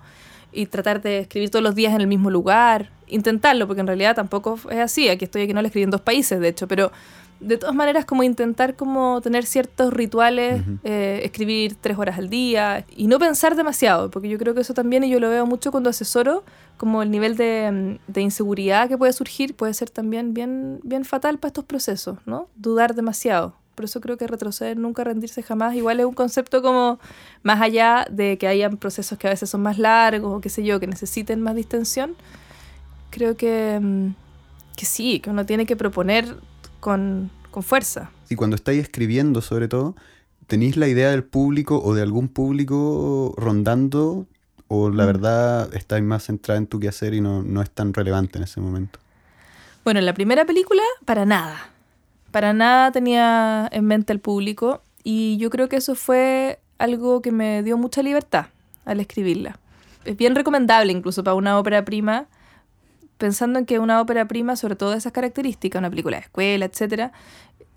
y 0.51 0.65
tratar 0.65 1.01
de 1.01 1.19
escribir 1.19 1.49
todos 1.49 1.63
los 1.63 1.75
días 1.75 1.93
en 1.93 2.01
el 2.01 2.07
mismo 2.07 2.29
lugar, 2.29 2.89
intentarlo, 3.09 3.67
porque 3.67 3.81
en 3.81 3.87
realidad 3.87 4.15
tampoco 4.15 4.59
es 4.69 4.79
así. 4.79 5.09
Aquí 5.09 5.25
estoy, 5.25 5.43
aquí 5.43 5.53
no 5.53 5.61
le 5.61 5.67
escribí 5.67 5.83
en 5.83 5.91
dos 5.91 6.01
países, 6.01 6.39
de 6.39 6.47
hecho, 6.47 6.67
pero 6.67 6.91
de 7.39 7.57
todas 7.57 7.75
maneras 7.75 8.05
como 8.05 8.23
intentar 8.23 8.75
como 8.75 9.21
tener 9.21 9.45
ciertos 9.45 9.93
rituales, 9.93 10.61
eh, 10.83 11.21
escribir 11.23 11.75
tres 11.75 11.97
horas 11.97 12.17
al 12.17 12.29
día 12.29 12.85
y 12.95 13.07
no 13.07 13.17
pensar 13.17 13.55
demasiado, 13.55 14.11
porque 14.11 14.27
yo 14.29 14.37
creo 14.37 14.53
que 14.53 14.61
eso 14.61 14.73
también, 14.73 15.03
y 15.03 15.09
yo 15.09 15.19
lo 15.19 15.29
veo 15.29 15.45
mucho 15.45 15.71
cuando 15.71 15.89
asesoro, 15.89 16.43
como 16.77 17.01
el 17.01 17.11
nivel 17.11 17.37
de, 17.37 17.97
mm, 18.07 18.11
de 18.11 18.21
inseguridad 18.21 18.89
que 18.89 18.97
puede 18.97 19.13
surgir 19.13 19.55
puede 19.55 19.73
ser 19.73 19.89
también 19.89 20.33
bien, 20.33 20.79
bien 20.83 21.05
fatal 21.05 21.37
para 21.37 21.49
estos 21.49 21.65
procesos, 21.65 22.17
¿no? 22.25 22.47
Dudar 22.55 22.93
demasiado. 22.93 23.55
Por 23.75 23.85
eso 23.85 24.01
creo 24.01 24.17
que 24.17 24.27
retroceder, 24.27 24.77
nunca 24.77 25.05
rendirse 25.05 25.41
jamás, 25.41 25.73
igual 25.75 26.01
es 26.01 26.05
un 26.05 26.13
concepto 26.13 26.61
como 26.61 26.99
más 27.43 27.61
allá 27.61 28.05
de 28.11 28.37
que 28.37 28.47
hayan 28.47 28.75
procesos 28.75 29.17
que 29.17 29.27
a 29.27 29.29
veces 29.29 29.49
son 29.49 29.61
más 29.61 29.77
largos 29.77 30.35
o 30.35 30.41
qué 30.41 30.49
sé 30.49 30.65
yo, 30.65 30.81
que 30.81 30.87
necesiten 30.87 31.39
más 31.41 31.55
distensión. 31.55 32.17
Creo 33.09 33.35
que, 33.35 33.79
mm, 33.81 34.13
que 34.75 34.85
sí, 34.85 35.19
que 35.19 35.29
uno 35.29 35.45
tiene 35.45 35.65
que 35.65 35.75
proponer 35.75 36.35
con, 36.79 37.29
con 37.51 37.63
fuerza. 37.63 38.11
Y 38.29 38.35
cuando 38.35 38.55
estáis 38.55 38.81
escribiendo, 38.81 39.41
sobre 39.41 39.67
todo, 39.67 39.95
¿tenéis 40.47 40.77
la 40.77 40.87
idea 40.87 41.09
del 41.11 41.23
público 41.23 41.81
o 41.83 41.93
de 41.93 42.01
algún 42.01 42.27
público 42.27 43.33
rondando? 43.37 44.25
¿O 44.67 44.89
la 44.91 45.03
Mm. 45.03 45.07
verdad 45.07 45.73
estáis 45.75 46.03
más 46.03 46.23
centrada 46.25 46.59
en 46.59 46.67
tu 46.67 46.79
quehacer 46.79 47.13
y 47.15 47.21
no, 47.21 47.41
no 47.41 47.61
es 47.63 47.71
tan 47.71 47.93
relevante 47.93 48.37
en 48.37 48.43
ese 48.43 48.61
momento? 48.61 48.99
Bueno, 49.83 49.99
en 49.99 50.05
la 50.05 50.13
primera 50.13 50.45
película, 50.45 50.83
para 51.05 51.25
nada. 51.25 51.57
Para 52.31 52.53
nada 52.53 52.91
tenía 52.91 53.67
en 53.71 53.85
mente 53.85 54.13
al 54.13 54.19
público 54.19 54.83
y 55.03 55.37
yo 55.37 55.49
creo 55.49 55.67
que 55.69 55.77
eso 55.77 55.95
fue 55.95 56.59
algo 56.77 57.21
que 57.23 57.31
me 57.31 57.63
dio 57.63 57.77
mucha 57.77 58.03
libertad 58.03 58.45
al 58.85 58.99
escribirla. 58.99 59.57
Es 60.05 60.15
bien 60.15 60.35
recomendable 60.35 60.91
incluso 60.93 61.23
para 61.23 61.33
una 61.33 61.57
ópera 61.57 61.83
prima, 61.83 62.27
pensando 63.19 63.59
en 63.59 63.67
que 63.67 63.77
una 63.77 64.01
ópera 64.01 64.27
prima, 64.27 64.55
sobre 64.55 64.75
todo 64.75 64.91
de 64.91 64.97
esas 64.97 65.11
características, 65.11 65.79
una 65.79 65.91
película 65.91 66.17
de 66.17 66.23
escuela, 66.23 66.65
etcétera, 66.65 67.11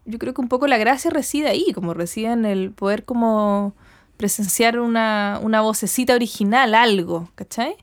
yo 0.06 0.18
creo 0.18 0.32
que 0.32 0.40
un 0.40 0.48
poco 0.48 0.66
la 0.66 0.78
gracia 0.78 1.10
reside 1.10 1.48
ahí, 1.48 1.72
como 1.74 1.92
reside 1.92 2.32
en 2.32 2.46
el 2.46 2.70
poder 2.70 3.04
como 3.04 3.74
presenciar 4.16 4.78
una, 4.78 5.38
una 5.42 5.60
vocecita 5.60 6.14
original, 6.14 6.74
algo, 6.74 7.28
¿cachai? 7.34 7.76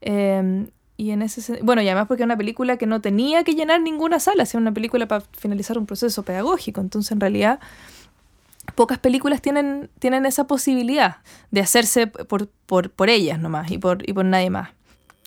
Eh, 0.00 0.68
y 0.96 1.12
en 1.12 1.22
ese 1.22 1.60
bueno, 1.62 1.80
y 1.80 1.86
además 1.86 2.08
porque 2.08 2.24
era 2.24 2.26
una 2.26 2.36
película 2.36 2.76
que 2.76 2.86
no 2.86 3.00
tenía 3.00 3.44
que 3.44 3.54
llenar 3.54 3.80
ninguna 3.80 4.20
sala, 4.20 4.42
era 4.42 4.58
una 4.58 4.72
película 4.72 5.06
para 5.06 5.24
finalizar 5.32 5.78
un 5.78 5.86
proceso 5.86 6.24
pedagógico, 6.24 6.80
entonces 6.80 7.12
en 7.12 7.20
realidad 7.20 7.60
pocas 8.74 8.98
películas 8.98 9.40
tienen, 9.40 9.90
tienen 9.98 10.26
esa 10.26 10.46
posibilidad 10.46 11.18
de 11.50 11.60
hacerse 11.60 12.06
por, 12.06 12.48
por, 12.66 12.90
por 12.90 13.08
ellas 13.08 13.38
nomás 13.38 13.70
y 13.70 13.78
por, 13.78 14.08
y 14.08 14.12
por 14.12 14.24
nadie 14.24 14.50
más. 14.50 14.70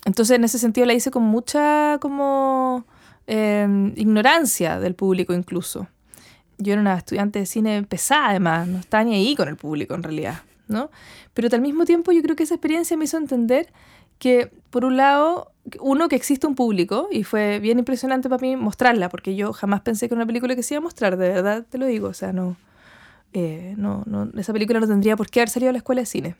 Entonces 0.04 0.36
en 0.36 0.44
ese 0.44 0.58
sentido 0.58 0.86
la 0.86 0.94
hice 0.94 1.10
con 1.10 1.22
mucha 1.22 1.98
como 2.00 2.84
eh, 3.26 3.92
ignorancia 3.96 4.80
del 4.80 4.94
público 4.94 5.32
incluso. 5.32 5.86
Yo 6.58 6.72
era 6.72 6.82
una 6.82 6.96
estudiante 6.96 7.38
de 7.38 7.46
cine 7.46 7.82
pesada 7.84 8.30
además, 8.30 8.68
no 8.68 8.78
estaba 8.78 9.04
ni 9.04 9.14
ahí 9.14 9.34
con 9.34 9.48
el 9.48 9.56
público 9.56 9.94
en 9.94 10.02
realidad, 10.02 10.42
¿no? 10.68 10.90
Pero 11.34 11.48
al 11.52 11.60
mismo 11.60 11.84
tiempo 11.84 12.12
yo 12.12 12.22
creo 12.22 12.36
que 12.36 12.42
esa 12.44 12.54
experiencia 12.54 12.96
me 12.96 13.04
hizo 13.04 13.16
entender 13.16 13.72
que 14.18 14.52
por 14.70 14.84
un 14.84 14.96
lado, 14.96 15.52
uno, 15.80 16.08
que 16.08 16.14
existe 16.14 16.46
un 16.46 16.54
público 16.54 17.08
y 17.10 17.24
fue 17.24 17.58
bien 17.58 17.80
impresionante 17.80 18.28
para 18.28 18.40
mí 18.40 18.54
mostrarla, 18.54 19.08
porque 19.08 19.34
yo 19.34 19.52
jamás 19.52 19.80
pensé 19.80 20.08
que 20.08 20.14
era 20.14 20.20
una 20.20 20.26
película 20.26 20.54
que 20.54 20.62
se 20.62 20.74
iba 20.74 20.78
a 20.78 20.82
mostrar, 20.82 21.16
de 21.16 21.28
verdad 21.28 21.66
te 21.68 21.78
lo 21.78 21.86
digo, 21.86 22.08
o 22.08 22.14
sea, 22.14 22.32
no, 22.32 22.56
eh, 23.32 23.74
no, 23.76 24.04
no, 24.06 24.30
esa 24.38 24.52
película 24.52 24.78
no 24.78 24.86
tendría 24.86 25.16
por 25.16 25.28
qué 25.28 25.40
haber 25.40 25.48
salido 25.48 25.70
a 25.70 25.72
la 25.72 25.78
escuela 25.78 26.02
de 26.02 26.06
cine. 26.06 26.36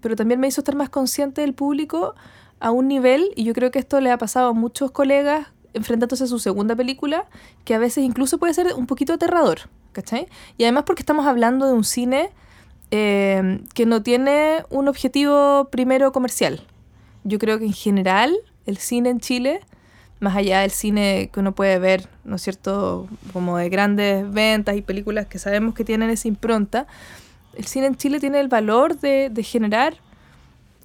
Pero 0.00 0.16
también 0.16 0.40
me 0.40 0.48
hizo 0.48 0.60
estar 0.60 0.74
más 0.74 0.90
consciente 0.90 1.40
del 1.40 1.54
público 1.54 2.14
a 2.62 2.70
un 2.70 2.86
nivel, 2.86 3.32
y 3.34 3.42
yo 3.42 3.54
creo 3.54 3.72
que 3.72 3.80
esto 3.80 4.00
le 4.00 4.12
ha 4.12 4.18
pasado 4.18 4.50
a 4.50 4.52
muchos 4.52 4.92
colegas 4.92 5.48
enfrentándose 5.74 6.24
a 6.24 6.26
su 6.28 6.38
segunda 6.38 6.76
película, 6.76 7.26
que 7.64 7.74
a 7.74 7.78
veces 7.78 8.04
incluso 8.04 8.38
puede 8.38 8.54
ser 8.54 8.72
un 8.74 8.86
poquito 8.86 9.12
aterrador, 9.12 9.62
¿cachai? 9.90 10.28
Y 10.58 10.64
además 10.64 10.84
porque 10.86 11.02
estamos 11.02 11.26
hablando 11.26 11.66
de 11.66 11.72
un 11.72 11.82
cine 11.82 12.30
eh, 12.92 13.60
que 13.74 13.84
no 13.84 14.02
tiene 14.02 14.64
un 14.70 14.86
objetivo 14.86 15.68
primero 15.70 16.12
comercial. 16.12 16.62
Yo 17.24 17.38
creo 17.38 17.58
que 17.58 17.64
en 17.64 17.72
general 17.72 18.32
el 18.64 18.76
cine 18.76 19.10
en 19.10 19.18
Chile, 19.18 19.60
más 20.20 20.36
allá 20.36 20.60
del 20.60 20.70
cine 20.70 21.30
que 21.32 21.40
uno 21.40 21.52
puede 21.52 21.80
ver, 21.80 22.08
¿no 22.22 22.36
es 22.36 22.42
cierto?, 22.42 23.08
como 23.32 23.56
de 23.56 23.68
grandes 23.70 24.30
ventas 24.30 24.76
y 24.76 24.82
películas 24.82 25.26
que 25.26 25.40
sabemos 25.40 25.74
que 25.74 25.84
tienen 25.84 26.10
esa 26.10 26.28
impronta, 26.28 26.86
el 27.54 27.66
cine 27.66 27.86
en 27.86 27.96
Chile 27.96 28.20
tiene 28.20 28.38
el 28.38 28.48
valor 28.48 29.00
de, 29.00 29.30
de 29.30 29.42
generar 29.42 29.96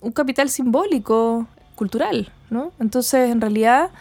un 0.02 0.12
capital 0.12 0.50
simbólico, 0.50 1.46
cultural, 1.78 2.34
¿no? 2.50 2.74
Entonces, 2.80 3.30
en 3.30 3.40
realidad, 3.40 3.92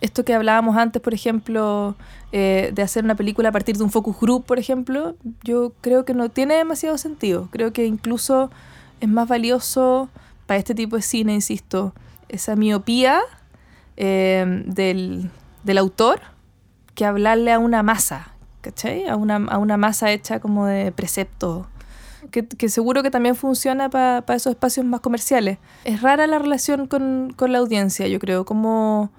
esto 0.00 0.24
que 0.24 0.34
hablábamos 0.34 0.76
antes, 0.76 1.00
por 1.00 1.14
ejemplo, 1.14 1.94
eh, 2.32 2.72
de 2.74 2.82
hacer 2.82 3.04
una 3.04 3.14
película 3.14 3.50
a 3.50 3.52
partir 3.52 3.76
de 3.76 3.84
un 3.84 3.90
focus 3.90 4.18
group, 4.18 4.44
por 4.44 4.58
ejemplo, 4.58 5.14
yo 5.44 5.72
creo 5.82 6.04
que 6.04 6.14
no 6.14 6.30
tiene 6.30 6.54
demasiado 6.54 6.98
sentido. 6.98 7.48
Creo 7.52 7.72
que 7.72 7.86
incluso 7.86 8.50
es 9.00 9.08
más 9.08 9.28
valioso 9.28 10.08
para 10.46 10.58
este 10.58 10.74
tipo 10.74 10.96
de 10.96 11.02
cine, 11.02 11.34
insisto, 11.34 11.94
esa 12.28 12.56
miopía 12.56 13.20
eh, 13.96 14.64
del, 14.66 15.30
del 15.62 15.78
autor 15.78 16.22
que 16.94 17.04
hablarle 17.04 17.52
a 17.52 17.58
una 17.58 17.82
masa, 17.82 18.32
¿cachai? 18.62 19.06
A 19.06 19.16
una, 19.16 19.36
a 19.36 19.58
una 19.58 19.76
masa 19.76 20.10
hecha 20.10 20.40
como 20.40 20.66
de 20.66 20.90
preceptos 20.90 21.66
que, 22.30 22.46
que 22.46 22.68
seguro 22.68 23.02
que 23.02 23.10
también 23.10 23.34
funciona 23.34 23.90
para 23.90 24.22
esos 24.34 24.52
espacios 24.52 24.86
más 24.86 25.00
comerciales. 25.00 25.58
Es 25.84 26.02
rara 26.02 26.26
la 26.26 26.38
relación 26.38 26.86
con, 26.86 27.32
con 27.36 27.52
la 27.52 27.58
audiencia, 27.58 28.08
yo 28.08 28.18
creo, 28.18 28.44
como, 28.44 29.10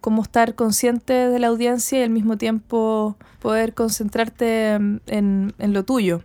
como 0.00 0.22
estar 0.22 0.54
consciente 0.54 1.12
de 1.12 1.38
la 1.38 1.48
audiencia 1.48 2.00
y 2.00 2.02
al 2.02 2.10
mismo 2.10 2.38
tiempo 2.38 3.16
poder 3.40 3.74
concentrarte 3.74 4.72
en, 4.72 5.02
en 5.58 5.72
lo 5.72 5.84
tuyo. 5.84 6.22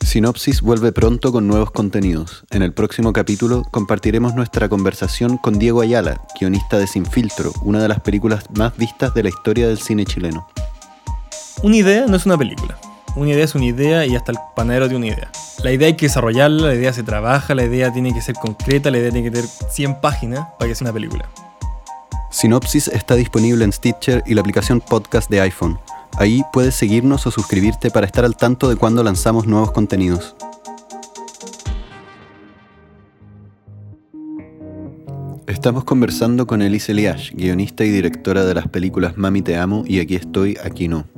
Sinopsis 0.00 0.60
vuelve 0.60 0.92
pronto 0.92 1.32
con 1.32 1.48
nuevos 1.48 1.70
contenidos. 1.70 2.44
En 2.50 2.62
el 2.62 2.72
próximo 2.72 3.12
capítulo 3.12 3.62
compartiremos 3.70 4.34
nuestra 4.34 4.68
conversación 4.68 5.38
con 5.38 5.58
Diego 5.58 5.80
Ayala, 5.80 6.20
guionista 6.38 6.78
de 6.78 6.86
Sin 6.86 7.06
Filtro, 7.06 7.52
una 7.62 7.82
de 7.82 7.88
las 7.88 8.00
películas 8.00 8.44
más 8.56 8.76
vistas 8.76 9.12
de 9.14 9.24
la 9.24 9.30
historia 9.30 9.66
del 9.66 9.78
cine 9.78 10.04
chileno. 10.04 10.46
Una 11.62 11.76
idea 11.76 12.06
no 12.06 12.16
es 12.16 12.26
una 12.26 12.36
película. 12.36 12.78
Una 13.16 13.30
idea 13.30 13.44
es 13.44 13.54
una 13.54 13.64
idea 13.64 14.04
y 14.06 14.16
hasta 14.16 14.32
el 14.32 14.38
panadero 14.56 14.88
de 14.88 14.96
una 14.96 15.06
idea. 15.06 15.30
La 15.62 15.70
idea 15.70 15.86
hay 15.86 15.94
que 15.94 16.06
desarrollarla, 16.06 16.68
la 16.68 16.74
idea 16.74 16.92
se 16.92 17.04
trabaja, 17.04 17.54
la 17.54 17.64
idea 17.64 17.92
tiene 17.92 18.12
que 18.12 18.20
ser 18.20 18.34
concreta, 18.34 18.90
la 18.90 18.98
idea 18.98 19.12
tiene 19.12 19.30
que 19.30 19.36
tener 19.36 19.48
100 19.48 20.00
páginas 20.00 20.48
para 20.58 20.68
que 20.68 20.74
sea 20.74 20.86
una 20.86 20.92
película. 20.92 21.28
Sinopsis 22.30 22.88
está 22.88 23.14
disponible 23.14 23.64
en 23.64 23.72
Stitcher 23.72 24.24
y 24.26 24.34
la 24.34 24.40
aplicación 24.40 24.80
podcast 24.80 25.30
de 25.30 25.40
iPhone. 25.40 25.78
Ahí 26.18 26.42
puedes 26.52 26.74
seguirnos 26.74 27.24
o 27.28 27.30
suscribirte 27.30 27.92
para 27.92 28.06
estar 28.06 28.24
al 28.24 28.36
tanto 28.36 28.68
de 28.68 28.74
cuando 28.74 29.04
lanzamos 29.04 29.46
nuevos 29.46 29.70
contenidos. 29.70 30.34
Estamos 35.46 35.84
conversando 35.84 36.48
con 36.48 36.62
Elise 36.62 36.92
Eliash, 36.92 37.32
guionista 37.32 37.84
y 37.84 37.90
directora 37.90 38.44
de 38.44 38.54
las 38.54 38.66
películas 38.66 39.16
Mami 39.16 39.40
Te 39.42 39.56
Amo 39.56 39.84
y 39.86 40.00
Aquí 40.00 40.16
Estoy, 40.16 40.58
Aquí 40.62 40.88
No. 40.88 41.13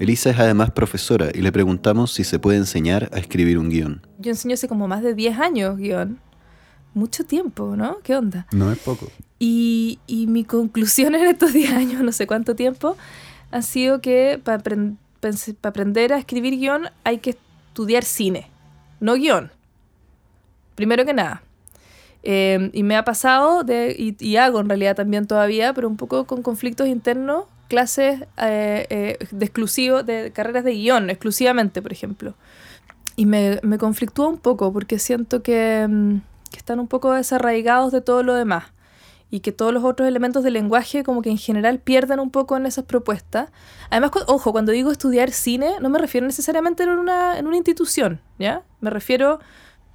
Elisa 0.00 0.30
es 0.30 0.38
además 0.38 0.72
profesora 0.72 1.28
y 1.32 1.40
le 1.40 1.52
preguntamos 1.52 2.12
si 2.12 2.24
se 2.24 2.40
puede 2.40 2.58
enseñar 2.58 3.08
a 3.12 3.18
escribir 3.18 3.58
un 3.58 3.70
guion. 3.70 4.06
Yo 4.18 4.32
enseño 4.32 4.54
hace 4.54 4.66
como 4.66 4.88
más 4.88 5.02
de 5.02 5.14
10 5.14 5.38
años 5.38 5.78
guion. 5.78 6.18
Mucho 6.94 7.24
tiempo, 7.24 7.76
¿no? 7.76 7.98
¿Qué 8.02 8.16
onda? 8.16 8.46
No 8.52 8.72
es 8.72 8.78
poco. 8.78 9.08
Y, 9.38 10.00
y 10.06 10.26
mi 10.26 10.44
conclusión 10.44 11.14
en 11.14 11.26
estos 11.26 11.52
10 11.52 11.72
años, 11.72 12.02
no 12.02 12.10
sé 12.10 12.26
cuánto 12.26 12.56
tiempo, 12.56 12.96
ha 13.52 13.62
sido 13.62 14.00
que 14.00 14.40
para 14.42 14.62
aprender 15.62 16.12
a 16.12 16.18
escribir 16.18 16.58
guion 16.58 16.88
hay 17.04 17.18
que 17.18 17.30
estudiar 17.30 18.04
cine, 18.04 18.48
no 19.00 19.14
guion. 19.14 19.52
Primero 20.74 21.04
que 21.04 21.14
nada. 21.14 21.42
Eh, 22.24 22.70
y 22.72 22.82
me 22.82 22.96
ha 22.96 23.04
pasado, 23.04 23.62
de, 23.62 23.94
y, 23.96 24.16
y, 24.18 24.36
hago 24.36 24.58
en 24.58 24.68
realidad 24.68 24.96
también 24.96 25.26
todavía, 25.26 25.72
pero 25.74 25.88
un 25.88 25.96
poco 25.96 26.24
con 26.24 26.42
conflictos 26.42 26.88
internos, 26.88 27.44
clases 27.68 28.22
eh, 28.36 28.86
eh, 28.90 29.18
de 29.30 29.44
exclusivo, 29.44 30.02
de 30.02 30.32
carreras 30.32 30.64
de 30.64 30.72
guion, 30.72 31.10
exclusivamente, 31.10 31.82
por 31.82 31.92
ejemplo. 31.92 32.34
Y 33.16 33.26
me, 33.26 33.60
me 33.62 33.78
conflictúa 33.78 34.28
un 34.28 34.38
poco 34.38 34.72
porque 34.72 34.98
siento 34.98 35.42
que, 35.42 35.86
que 36.50 36.56
están 36.56 36.80
un 36.80 36.88
poco 36.88 37.12
desarraigados 37.12 37.92
de 37.92 38.00
todo 38.00 38.22
lo 38.22 38.34
demás. 38.34 38.64
y 39.30 39.40
que 39.40 39.50
todos 39.50 39.72
los 39.72 39.82
otros 39.82 40.06
elementos 40.06 40.44
del 40.44 40.52
lenguaje 40.52 41.02
como 41.02 41.20
que 41.20 41.30
en 41.30 41.38
general 41.38 41.80
pierdan 41.80 42.20
un 42.20 42.30
poco 42.30 42.56
en 42.56 42.66
esas 42.66 42.84
propuestas. 42.84 43.50
Además, 43.90 44.12
ojo, 44.28 44.52
cuando 44.52 44.70
digo 44.70 44.92
estudiar 44.92 45.30
cine, 45.32 45.72
no 45.80 45.88
me 45.88 45.98
refiero 45.98 46.24
necesariamente 46.26 46.84
en 46.84 46.90
una, 46.90 47.36
en 47.38 47.46
una 47.46 47.56
institución, 47.56 48.20
¿ya? 48.38 48.62
Me 48.80 48.90
refiero 48.90 49.40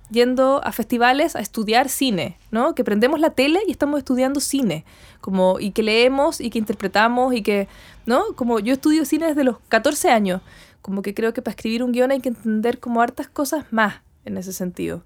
yendo 0.10 0.62
a 0.64 0.72
festivales 0.72 1.36
a 1.36 1.40
estudiar 1.40 1.90
cine, 1.90 2.38
¿no? 2.52 2.76
Que 2.76 2.84
prendemos 2.84 3.20
la 3.20 3.32
tele 3.32 3.60
y 3.68 3.72
estamos 3.72 4.00
estudiando 4.00 4.40
cine, 4.40 4.86
como, 5.22 5.60
y 5.60 5.72
que 5.72 5.84
leemos 5.84 6.42
y 6.42 6.50
que 6.50 6.60
interpretamos 6.60 7.34
y 7.34 7.42
que, 7.42 7.68
¿no? 8.06 8.24
Como 8.36 8.60
yo 8.60 8.74
estudio 8.74 9.06
cine 9.06 9.28
desde 9.28 9.44
los 9.44 9.58
14 9.70 10.10
años, 10.10 10.42
como 10.82 11.02
que 11.02 11.14
creo 11.14 11.34
que 11.34 11.42
para 11.42 11.52
escribir 11.52 11.84
un 11.84 11.92
guion 11.92 12.12
hay 12.12 12.20
que 12.20 12.30
entender 12.30 12.80
como 12.80 13.02
hartas 13.02 13.28
cosas 13.28 13.66
más 13.72 14.02
en 14.26 14.38
ese 14.38 14.54
sentido. 14.54 15.04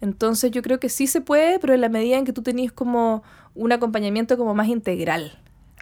Entonces 0.00 0.50
yo 0.50 0.62
creo 0.62 0.80
que 0.80 0.88
sí 0.88 1.06
se 1.06 1.20
puede, 1.20 1.58
pero 1.58 1.74
en 1.74 1.80
la 1.82 1.88
medida 1.88 2.16
en 2.16 2.24
que 2.24 2.32
tú 2.32 2.42
tenías 2.42 2.72
como 2.72 3.22
un 3.54 3.72
acompañamiento 3.72 4.36
como 4.38 4.54
más 4.54 4.68
integral. 4.68 5.38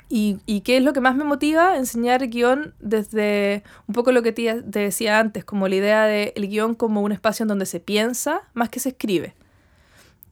¿Y, 0.08 0.38
y 0.46 0.62
qué 0.62 0.78
es 0.78 0.82
lo 0.82 0.92
que 0.92 1.00
más 1.00 1.16
me 1.16 1.24
motiva? 1.24 1.76
Enseñar 1.76 2.26
guion 2.28 2.74
desde 2.80 3.62
un 3.86 3.94
poco 3.94 4.12
lo 4.12 4.22
que 4.22 4.32
te, 4.32 4.62
decía 4.62 5.18
antes, 5.18 5.44
como 5.44 5.68
la 5.68 5.76
idea 5.76 6.04
del 6.04 6.32
el 6.34 6.48
guion 6.48 6.74
como 6.74 7.02
un 7.02 7.12
espacio 7.12 7.44
en 7.44 7.48
donde 7.48 7.66
se 7.66 7.80
piensa 7.80 8.42
más 8.54 8.70
que 8.70 8.80
se 8.80 8.90
escribe, 8.90 9.34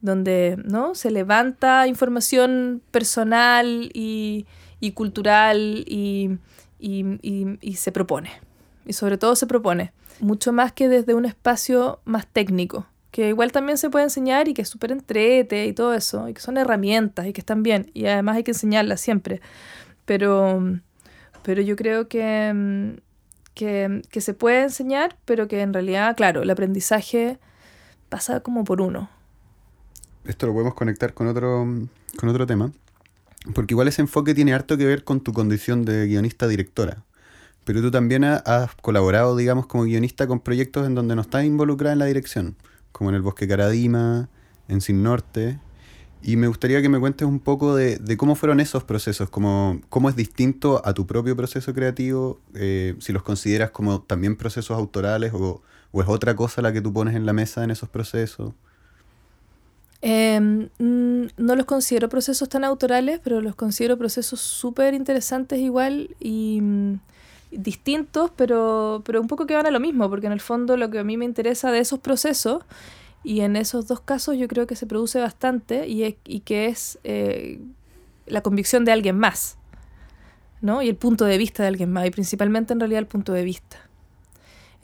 donde 0.01 0.57
¿no? 0.65 0.95
se 0.95 1.11
levanta 1.11 1.87
información 1.87 2.83
personal 2.91 3.91
y, 3.93 4.47
y 4.81 4.93
cultural 4.93 5.85
y, 5.87 6.39
y, 6.79 7.05
y 7.61 7.75
se 7.75 7.93
propone. 7.93 8.31
Y 8.87 8.95
sobre 8.95 9.19
todo 9.19 9.37
se 9.37 9.47
propone, 9.47 9.93
mucho 10.21 10.53
más 10.53 10.73
que 10.73 10.89
desde 10.89 11.13
un 11.15 11.27
espacio 11.27 12.01
más 12.05 12.27
técnico 12.27 12.87
que 13.11 13.29
igual 13.29 13.53
también 13.53 13.79
se 13.79 13.91
puede 13.91 14.05
enseñar 14.05 14.49
y 14.49 14.55
que 14.55 14.63
es 14.63 14.69
súper 14.69 14.93
entrete 14.93 15.67
y 15.67 15.73
todo 15.73 15.95
eso, 15.95 16.29
y 16.29 16.35
que 16.35 16.41
son 16.41 16.59
herramientas 16.59 17.27
y 17.27 17.33
que 17.33 17.41
están 17.41 17.63
bien, 17.63 17.91
y 17.95 18.07
además 18.07 18.37
hay 18.37 18.45
que 18.45 18.51
enseñarlas 18.51 19.01
siempre. 19.01 19.41
Pero, 20.05 20.79
pero 21.43 21.63
yo 21.63 21.77
creo 21.77 22.09
que, 22.09 23.01
que, 23.55 24.03
que 24.11 24.21
se 24.21 24.35
puede 24.35 24.65
enseñar, 24.65 25.17
pero 25.25 25.49
que 25.49 25.63
en 25.63 25.73
realidad, 25.73 26.17
claro, 26.17 26.43
el 26.43 26.51
aprendizaje 26.51 27.39
pasa 28.09 28.41
como 28.41 28.65
por 28.65 28.81
uno. 28.81 29.09
Esto 30.25 30.47
lo 30.47 30.53
podemos 30.53 30.75
conectar 30.75 31.15
con 31.15 31.29
otro, 31.29 31.67
con 32.17 32.29
otro 32.29 32.47
tema, 32.47 32.73
porque 33.55 33.75
igual 33.75 33.89
ese 33.89 34.03
enfoque 34.03 34.35
tiene 34.35 34.53
harto 34.53 34.77
que 34.77 34.85
ver 34.85 35.05
con 35.05 35.21
tu 35.21 35.33
condición 35.33 35.85
de 35.85 36.07
guionista-directora. 36.07 37.05
Pero 37.65 37.81
tú 37.81 37.91
también 37.91 38.25
has 38.25 38.75
colaborado, 38.81 39.35
digamos, 39.37 39.67
como 39.67 39.85
guionista 39.85 40.29
con 40.29 40.39
proyectos 40.39 40.87
en 40.87 40.95
donde 40.95 41.17
no 41.17 41.23
estás 41.23 41.45
involucrada 41.45 41.95
en 41.95 41.99
la 41.99 42.05
dirección 42.05 42.57
como 42.97 43.11
en 43.11 43.17
el 43.17 43.21
Bosque 43.21 43.47
Caradima, 43.47 44.31
en 44.69 44.81
Sin 44.81 45.03
Norte. 45.03 45.59
Y 46.23 46.37
me 46.37 46.49
gustaría 46.49 46.81
que 46.81 46.89
me 46.89 46.99
cuentes 46.99 47.29
un 47.29 47.41
poco 47.41 47.77
de, 47.77 48.17
cómo 48.17 48.37
fueron 48.37 48.59
esos 48.59 48.85
procesos, 48.85 49.29
cómo, 49.29 49.83
cómo 49.91 50.09
es 50.09 50.17
distinto 50.17 50.81
a 50.83 50.95
tu 50.95 51.07
propio 51.07 51.37
proceso 51.37 51.75
creativo, 51.75 52.41
eh, 52.55 52.97
si 52.99 53.13
los 53.13 53.23
consideras 53.23 53.71
como 53.71 54.01
también 54.01 54.35
procesos 54.35 54.79
autorales 54.79 55.33
o, 55.35 55.61
es 55.93 56.09
otra 56.09 56.35
cosa 56.35 56.63
la 56.63 56.73
que 56.73 56.81
tú 56.81 56.91
pones 56.91 57.15
en 57.15 57.27
la 57.27 57.35
mesa 57.35 57.65
en 57.65 57.71
esos 57.71 57.91
procesos. 57.91 58.55
Em, 60.01 60.71
mm, 60.79 61.27
no 61.37 61.55
los 61.55 61.67
considero 61.67 62.09
procesos 62.09 62.49
tan 62.49 62.65
autorales, 62.65 63.21
pero 63.23 63.43
los 63.43 63.55
considero 63.55 63.99
procesos 63.99 64.41
súper 64.41 64.95
interesantes 64.95 65.59
igual 65.59 66.17
y 66.19 66.61
mm, 66.63 66.95
distintos, 67.51 68.31
pero, 68.37 69.03
pero 69.05 69.21
un 69.21 69.29
poco 69.29 69.47
que 69.47 69.55
van 69.55 69.67
a 69.67 69.71
lo 69.71 69.81
mismo, 69.81 70.09
porque 70.11 70.27
en 70.27 70.33
el 70.33 70.41
fondo 70.41 70.77
lo 70.77 70.91
que 70.91 70.99
a 70.99 71.05
mí 71.05 71.17
me 71.17 71.25
interesa 71.25 71.71
de 71.71 71.79
esos 71.79 71.99
procesos, 72.01 72.65
y 73.25 73.41
en 73.41 73.57
esos 73.57 73.89
dos 73.89 74.01
casos 74.01 74.37
yo 74.37 74.47
creo 74.47 74.67
que 74.67 74.77
se 74.77 74.87
produce 74.87 75.21
bastante, 75.21 75.89
y, 75.89 76.17
y 76.25 76.41
que 76.41 76.67
es 76.67 76.99
eh, 77.05 77.61
la 78.27 78.43
convicción 78.43 78.85
de 78.85 78.93
alguien 78.93 79.19
más, 79.19 79.59
¿no? 80.61 80.83
Y 80.83 80.89
el 80.89 80.97
punto 80.97 81.25
de 81.25 81.39
vista 81.39 81.63
de 81.63 81.69
alguien 81.69 81.93
más, 81.93 82.07
y 82.07 82.11
principalmente 82.11 82.73
en 82.73 82.81
realidad 82.81 83.01
el 83.01 83.07
punto 83.07 83.33
de 83.33 83.45
vista. 83.45 83.79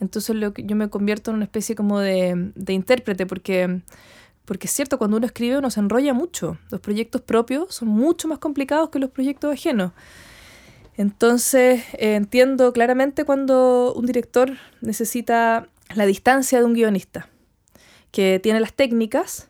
Entonces 0.01 0.35
lo 0.35 0.53
que 0.53 0.65
yo 0.65 0.75
me 0.75 0.89
convierto 0.89 1.31
en 1.31 1.37
una 1.37 1.45
especie 1.45 1.77
como 1.77 2.01
de, 2.01 2.53
de 2.55 2.73
intérprete, 2.73 3.27
porque 3.27 3.83
porque 4.45 4.67
es 4.67 4.73
cierto, 4.73 4.99
cuando 4.99 5.17
uno 5.17 5.27
escribe 5.27 5.59
uno 5.59 5.71
se 5.71 5.81
enrolla 5.81 6.15
mucho. 6.15 6.59
Los 6.71 6.81
proyectos 6.81 7.21
propios 7.21 7.75
son 7.75 7.89
mucho 7.89 8.29
más 8.29 8.39
complicados 8.39 8.91
que 8.91 8.99
los 8.99 9.11
proyectos 9.11 9.53
ajenos. 9.53 9.93
Entonces 10.97 11.85
eh, 11.95 12.15
entiendo 12.15 12.73
claramente 12.73 13.25
cuando 13.25 13.95
un 13.95 14.07
director 14.07 14.53
necesita 14.81 15.69
la 15.95 16.07
distancia 16.07 16.59
de 16.59 16.65
un 16.65 16.75
guionista, 16.75 17.29
que 18.11 18.41
tiene 18.43 18.61
las 18.61 18.75
técnicas, 18.75 19.49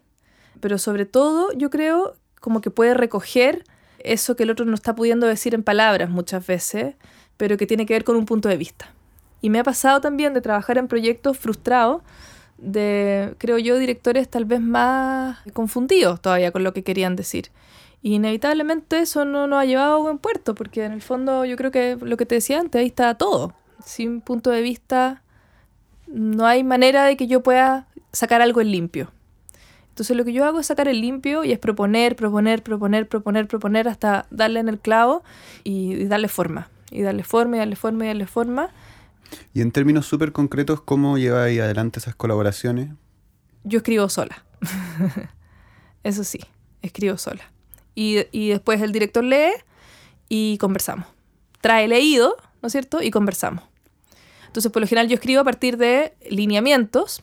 pero 0.61 0.79
sobre 0.79 1.05
todo 1.05 1.53
yo 1.53 1.71
creo 1.71 2.15
como 2.41 2.61
que 2.61 2.71
puede 2.71 2.95
recoger 2.95 3.65
eso 3.99 4.37
que 4.37 4.45
el 4.45 4.51
otro 4.51 4.65
no 4.65 4.75
está 4.75 4.95
pudiendo 4.95 5.27
decir 5.27 5.55
en 5.55 5.63
palabras 5.63 6.11
muchas 6.11 6.47
veces, 6.47 6.95
pero 7.37 7.57
que 7.57 7.67
tiene 7.67 7.87
que 7.87 7.95
ver 7.95 8.05
con 8.05 8.17
un 8.17 8.27
punto 8.27 8.49
de 8.49 8.57
vista. 8.57 8.93
Y 9.41 9.51
me 9.51 9.59
ha 9.59 9.65
pasado 9.65 10.01
también 10.01 10.35
de 10.35 10.41
trabajar 10.41 10.79
en 10.79 10.89
proyectos 10.89 11.39
frustrados, 11.39 12.03
de, 12.59 13.35
creo 13.39 13.59
yo, 13.59 13.79
directores 13.79 14.29
tal 14.29 14.45
vez 14.45 14.61
más 14.61 15.39
confundidos 15.53 16.21
todavía 16.21 16.53
con 16.53 16.63
lo 16.63 16.73
que 16.73 16.85
querían 16.85 17.17
decir. 17.17 17.51
Y 18.03 18.17
inevitablemente 18.17 18.99
eso 18.99 19.25
no 19.25 19.47
nos 19.47 19.61
ha 19.61 19.65
llevado 19.65 19.95
a 19.95 19.99
buen 19.99 20.19
puerto, 20.19 20.55
porque 20.55 20.85
en 20.85 20.93
el 20.93 21.03
fondo 21.03 21.45
yo 21.45 21.57
creo 21.57 21.71
que 21.71 21.97
lo 22.01 22.17
que 22.17 22.27
te 22.27 22.35
decía 22.35 22.59
antes, 22.59 22.81
ahí 22.81 22.89
está 22.89 23.15
todo. 23.15 23.55
Sin 23.85 24.21
punto 24.21 24.51
de 24.51 24.61
vista, 24.61 25.23
no 26.09 26.47
hay 26.47 26.65
manera 26.65 27.05
de 27.05 27.17
que 27.17 27.29
yo 27.29 27.43
pueda 27.43 27.87
sacar 28.13 28.43
algo 28.43 28.61
en 28.61 28.73
limpio. 28.73 29.13
Entonces 29.91 30.17
lo 30.17 30.25
que 30.25 30.33
yo 30.33 30.45
hago 30.45 30.59
es 30.59 30.67
sacar 30.67 30.89
el 30.89 31.01
limpio 31.01 31.45
y 31.45 31.53
es 31.53 31.59
proponer, 31.59 32.17
proponer, 32.17 32.63
proponer, 32.63 33.09
proponer, 33.09 33.47
proponer 33.47 33.89
hasta 33.89 34.27
darle 34.31 34.61
en 34.61 34.69
el 34.69 34.79
clavo 34.79 35.23
y, 35.65 36.05
darle 36.07 36.29
forma. 36.29 36.71
Y 36.91 37.03
darle 37.03 37.25
forma 37.25 37.57
y 37.57 37.59
darle 37.61 37.77
forma 37.77 38.05
y 38.05 38.09
darle 38.09 38.27
forma. 38.27 38.71
Y 39.55 39.61
en 39.61 39.71
términos 39.71 40.07
súper 40.07 40.33
concretos, 40.33 40.81
¿cómo 40.81 41.19
lleváis 41.19 41.61
adelante 41.61 41.99
esas 41.99 42.15
colaboraciones? 42.15 42.91
Yo 43.65 43.79
escribo 43.79 44.09
sola. 44.09 44.45
Eso 46.03 46.25
sí, 46.25 46.41
escribo 46.81 47.17
sola. 47.17 47.53
Y, 47.95 48.49
después 48.49 48.81
el 48.81 48.93
director 48.93 49.23
lee 49.23 49.53
y 50.29 50.57
conversamos. 50.59 51.07
Trae 51.61 51.89
leído, 51.89 52.37
¿no 52.63 52.69
es 52.69 52.73
cierto? 52.73 53.03
Y 53.03 53.11
conversamos. 53.11 53.65
Entonces, 54.47 54.71
por 54.73 54.83
lo 54.83 54.89
general, 54.89 55.09
yo 55.09 55.15
escribo 55.15 55.41
a 55.41 55.45
partir 55.45 55.77
de 55.77 56.15
lineamientos 56.29 57.23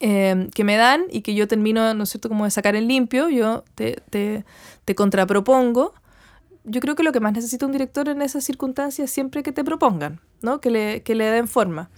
em, 0.00 0.50
que 0.50 0.64
me 0.64 0.76
dan 0.76 1.04
y 1.10 1.22
que 1.22 1.34
yo 1.34 1.48
termino, 1.48 1.94
¿no 1.94 2.04
es 2.04 2.10
cierto?, 2.10 2.28
como 2.28 2.44
de 2.44 2.50
sacar 2.50 2.76
en 2.76 2.88
limpio, 2.88 3.28
yo 3.28 3.64
te, 3.74 4.02
te, 4.10 4.44
te, 4.84 4.94
contrapropongo. 4.94 5.94
Yo 6.64 6.80
creo 6.80 6.94
que 6.94 7.02
lo 7.02 7.12
que 7.12 7.20
más 7.20 7.32
necesita 7.32 7.66
un 7.66 7.72
director 7.72 8.08
en 8.08 8.22
esas 8.22 8.44
circunstancias 8.44 9.06
es 9.06 9.10
siempre 9.12 9.42
que 9.42 9.52
te 9.52 9.64
propongan, 9.64 10.20
¿no? 10.42 10.60
Que 10.60 10.70
le, 10.70 11.02
que 11.02 11.14
le 11.14 11.24
den 11.24 11.48
forma. 11.48 11.90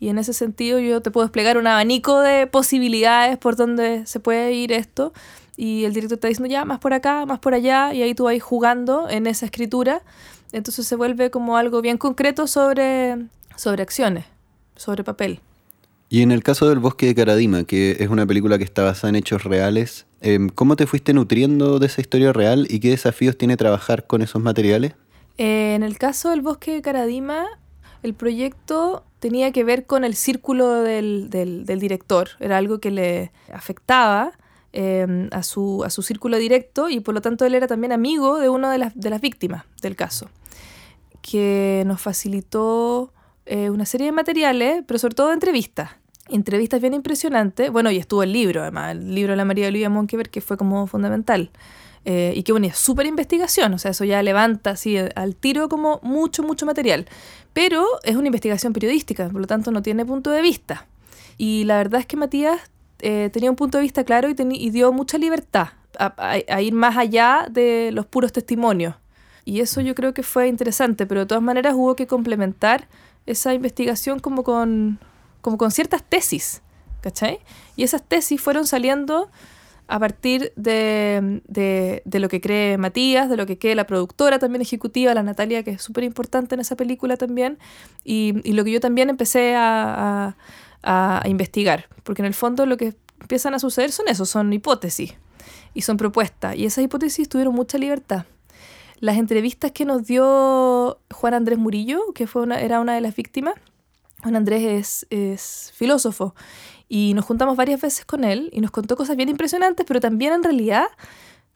Y 0.00 0.08
en 0.08 0.18
ese 0.18 0.32
sentido 0.32 0.78
yo 0.78 1.02
te 1.02 1.10
puedo 1.10 1.26
desplegar 1.26 1.58
un 1.58 1.66
abanico 1.66 2.20
de 2.20 2.46
posibilidades 2.46 3.36
por 3.36 3.56
donde 3.56 4.06
se 4.06 4.18
puede 4.18 4.52
ir 4.52 4.72
esto, 4.72 5.12
y 5.60 5.84
el 5.84 5.92
director 5.92 6.16
está 6.16 6.28
diciendo 6.28 6.50
ya, 6.50 6.64
más 6.64 6.78
por 6.78 6.94
acá, 6.94 7.26
más 7.26 7.38
por 7.38 7.52
allá, 7.52 7.92
y 7.92 8.00
ahí 8.00 8.14
tú 8.14 8.24
vas 8.24 8.42
jugando 8.42 9.10
en 9.10 9.26
esa 9.26 9.44
escritura. 9.44 10.00
Entonces 10.52 10.86
se 10.86 10.96
vuelve 10.96 11.30
como 11.30 11.58
algo 11.58 11.82
bien 11.82 11.98
concreto 11.98 12.46
sobre, 12.46 13.26
sobre 13.56 13.82
acciones, 13.82 14.24
sobre 14.74 15.04
papel. 15.04 15.40
Y 16.08 16.22
en 16.22 16.32
el 16.32 16.42
caso 16.42 16.66
del 16.70 16.78
Bosque 16.78 17.04
de 17.04 17.14
Caradima, 17.14 17.64
que 17.64 17.98
es 18.00 18.08
una 18.08 18.24
película 18.24 18.56
que 18.56 18.64
está 18.64 18.84
basada 18.84 19.10
en 19.10 19.16
hechos 19.16 19.44
reales, 19.44 20.06
em, 20.22 20.48
¿cómo 20.48 20.76
te 20.76 20.86
fuiste 20.86 21.12
nutriendo 21.12 21.78
de 21.78 21.88
esa 21.88 22.00
historia 22.00 22.32
real 22.32 22.66
y 22.70 22.80
qué 22.80 22.88
desafíos 22.88 23.36
tiene 23.36 23.58
trabajar 23.58 24.06
con 24.06 24.22
esos 24.22 24.40
materiales? 24.40 24.94
Eh, 25.36 25.74
en 25.74 25.82
el 25.82 25.98
caso 25.98 26.30
del 26.30 26.40
Bosque 26.40 26.72
de 26.72 26.80
Caradima, 26.80 27.44
el 28.02 28.14
proyecto 28.14 29.04
tenía 29.18 29.52
que 29.52 29.62
ver 29.62 29.84
con 29.84 30.04
el 30.04 30.14
círculo 30.14 30.76
del, 30.76 31.28
del, 31.28 31.66
del 31.66 31.80
director, 31.80 32.30
era 32.40 32.56
algo 32.56 32.80
que 32.80 32.90
le 32.90 33.30
afectaba 33.52 34.32
Em, 34.72 35.28
a, 35.32 35.42
su, 35.42 35.82
a 35.84 35.90
su 35.90 36.00
círculo 36.00 36.36
directo 36.36 36.88
y 36.88 37.00
por 37.00 37.12
lo 37.12 37.20
tanto 37.20 37.44
él 37.44 37.56
era 37.56 37.66
también 37.66 37.90
amigo 37.90 38.38
de 38.38 38.48
una 38.48 38.70
de 38.70 38.78
las, 38.78 38.94
de 38.94 39.10
las 39.10 39.20
víctimas 39.20 39.64
del 39.82 39.96
caso, 39.96 40.30
que 41.22 41.82
nos 41.86 42.00
facilitó 42.00 43.12
eh, 43.46 43.68
una 43.68 43.84
serie 43.84 44.06
de 44.06 44.12
materiales, 44.12 44.84
pero 44.86 45.00
sobre 45.00 45.16
todo 45.16 45.32
entrevistas. 45.32 45.90
Entrevistas 46.28 46.80
bien 46.80 46.94
impresionantes. 46.94 47.72
Bueno, 47.72 47.90
y 47.90 47.96
estuvo 47.96 48.22
el 48.22 48.32
libro, 48.32 48.62
además, 48.62 48.92
el 48.92 49.12
libro 49.12 49.32
de 49.32 49.38
la 49.38 49.44
María 49.44 49.66
Olivia 49.66 49.90
que 50.30 50.40
fue 50.40 50.56
como 50.56 50.86
fundamental. 50.86 51.50
Eh, 52.04 52.32
y 52.36 52.44
que 52.44 52.52
bueno, 52.52 52.68
es 52.68 52.76
súper 52.76 53.06
investigación, 53.06 53.74
o 53.74 53.78
sea, 53.78 53.90
eso 53.90 54.04
ya 54.04 54.22
levanta 54.22 54.70
así 54.70 54.96
al 54.96 55.34
tiro 55.34 55.68
como 55.68 55.98
mucho, 56.04 56.44
mucho 56.44 56.64
material. 56.64 57.06
Pero 57.52 57.84
es 58.04 58.14
una 58.14 58.28
investigación 58.28 58.72
periodística, 58.72 59.28
por 59.30 59.40
lo 59.40 59.48
tanto 59.48 59.72
no 59.72 59.82
tiene 59.82 60.06
punto 60.06 60.30
de 60.30 60.42
vista. 60.42 60.86
Y 61.38 61.64
la 61.64 61.78
verdad 61.78 62.00
es 62.00 62.06
que 62.06 62.16
Matías 62.16 62.60
eh, 63.02 63.30
tenía 63.32 63.50
un 63.50 63.56
punto 63.56 63.78
de 63.78 63.82
vista 63.82 64.04
claro 64.04 64.28
y, 64.28 64.70
dio 64.70 64.92
mucha 64.92 65.18
libertad 65.18 65.68
a, 65.98 66.60
ir 66.62 66.72
más 66.72 66.96
allá 66.96 67.46
de 67.50 67.90
los 67.92 68.06
puros 68.06 68.32
testimonios. 68.32 68.94
Y 69.44 69.60
eso 69.60 69.80
yo 69.80 69.94
creo 69.94 70.14
que 70.14 70.22
fue 70.22 70.48
interesante, 70.48 71.06
pero 71.06 71.20
de 71.20 71.26
todas 71.26 71.42
maneras 71.42 71.74
hubo 71.74 71.96
que 71.96 72.06
complementar 72.06 72.88
esa 73.26 73.54
investigación 73.54 74.18
como 74.18 74.44
con, 74.44 74.98
como 75.40 75.58
con 75.58 75.70
ciertas 75.70 76.02
tesis, 76.02 76.62
¿cachai? 77.00 77.40
Y 77.76 77.82
esas 77.82 78.02
tesis 78.02 78.40
fueron 78.40 78.66
saliendo 78.66 79.30
a 79.90 79.98
partir 79.98 80.52
de, 80.54 81.40
de, 81.48 82.02
de 82.04 82.20
lo 82.20 82.28
que 82.28 82.40
cree 82.40 82.78
Matías, 82.78 83.28
de 83.28 83.36
lo 83.36 83.44
que 83.44 83.58
cree 83.58 83.74
la 83.74 83.88
productora 83.88 84.38
también 84.38 84.62
ejecutiva, 84.62 85.12
la 85.14 85.24
Natalia, 85.24 85.64
que 85.64 85.72
es 85.72 85.82
súper 85.82 86.04
importante 86.04 86.54
en 86.54 86.60
esa 86.60 86.76
película 86.76 87.16
también, 87.16 87.58
y, 88.04 88.34
y 88.48 88.52
lo 88.52 88.62
que 88.62 88.70
yo 88.70 88.80
también 88.80 89.10
empecé 89.10 89.56
a, 89.56 90.28
a, 90.28 90.36
a 90.82 91.22
investigar, 91.26 91.88
porque 92.02 92.22
en 92.22 92.26
el 92.26 92.34
fondo 92.34 92.66
lo 92.66 92.76
que 92.76 92.94
empiezan 93.20 93.54
a 93.54 93.58
suceder 93.58 93.92
son 93.92 94.08
eso, 94.08 94.24
son 94.24 94.52
hipótesis 94.52 95.14
y 95.74 95.82
son 95.82 95.96
propuestas, 95.96 96.56
y 96.56 96.66
esas 96.66 96.84
hipótesis 96.84 97.28
tuvieron 97.28 97.54
mucha 97.54 97.78
libertad. 97.78 98.26
Las 98.98 99.16
entrevistas 99.16 99.72
que 99.72 99.84
nos 99.84 100.06
dio 100.06 100.98
Juan 101.12 101.34
Andrés 101.34 101.58
Murillo, 101.58 102.12
que 102.14 102.26
fue 102.26 102.42
una, 102.42 102.60
era 102.60 102.80
una 102.80 102.94
de 102.94 103.00
las 103.00 103.14
víctimas, 103.14 103.54
Juan 104.22 104.36
Andrés 104.36 104.62
es, 104.62 105.06
es 105.10 105.72
filósofo 105.74 106.34
y 106.88 107.14
nos 107.14 107.24
juntamos 107.24 107.56
varias 107.56 107.80
veces 107.80 108.04
con 108.04 108.24
él 108.24 108.50
y 108.52 108.60
nos 108.60 108.70
contó 108.70 108.96
cosas 108.96 109.16
bien 109.16 109.28
impresionantes, 109.28 109.86
pero 109.86 110.00
también 110.00 110.32
en 110.32 110.42
realidad 110.42 110.86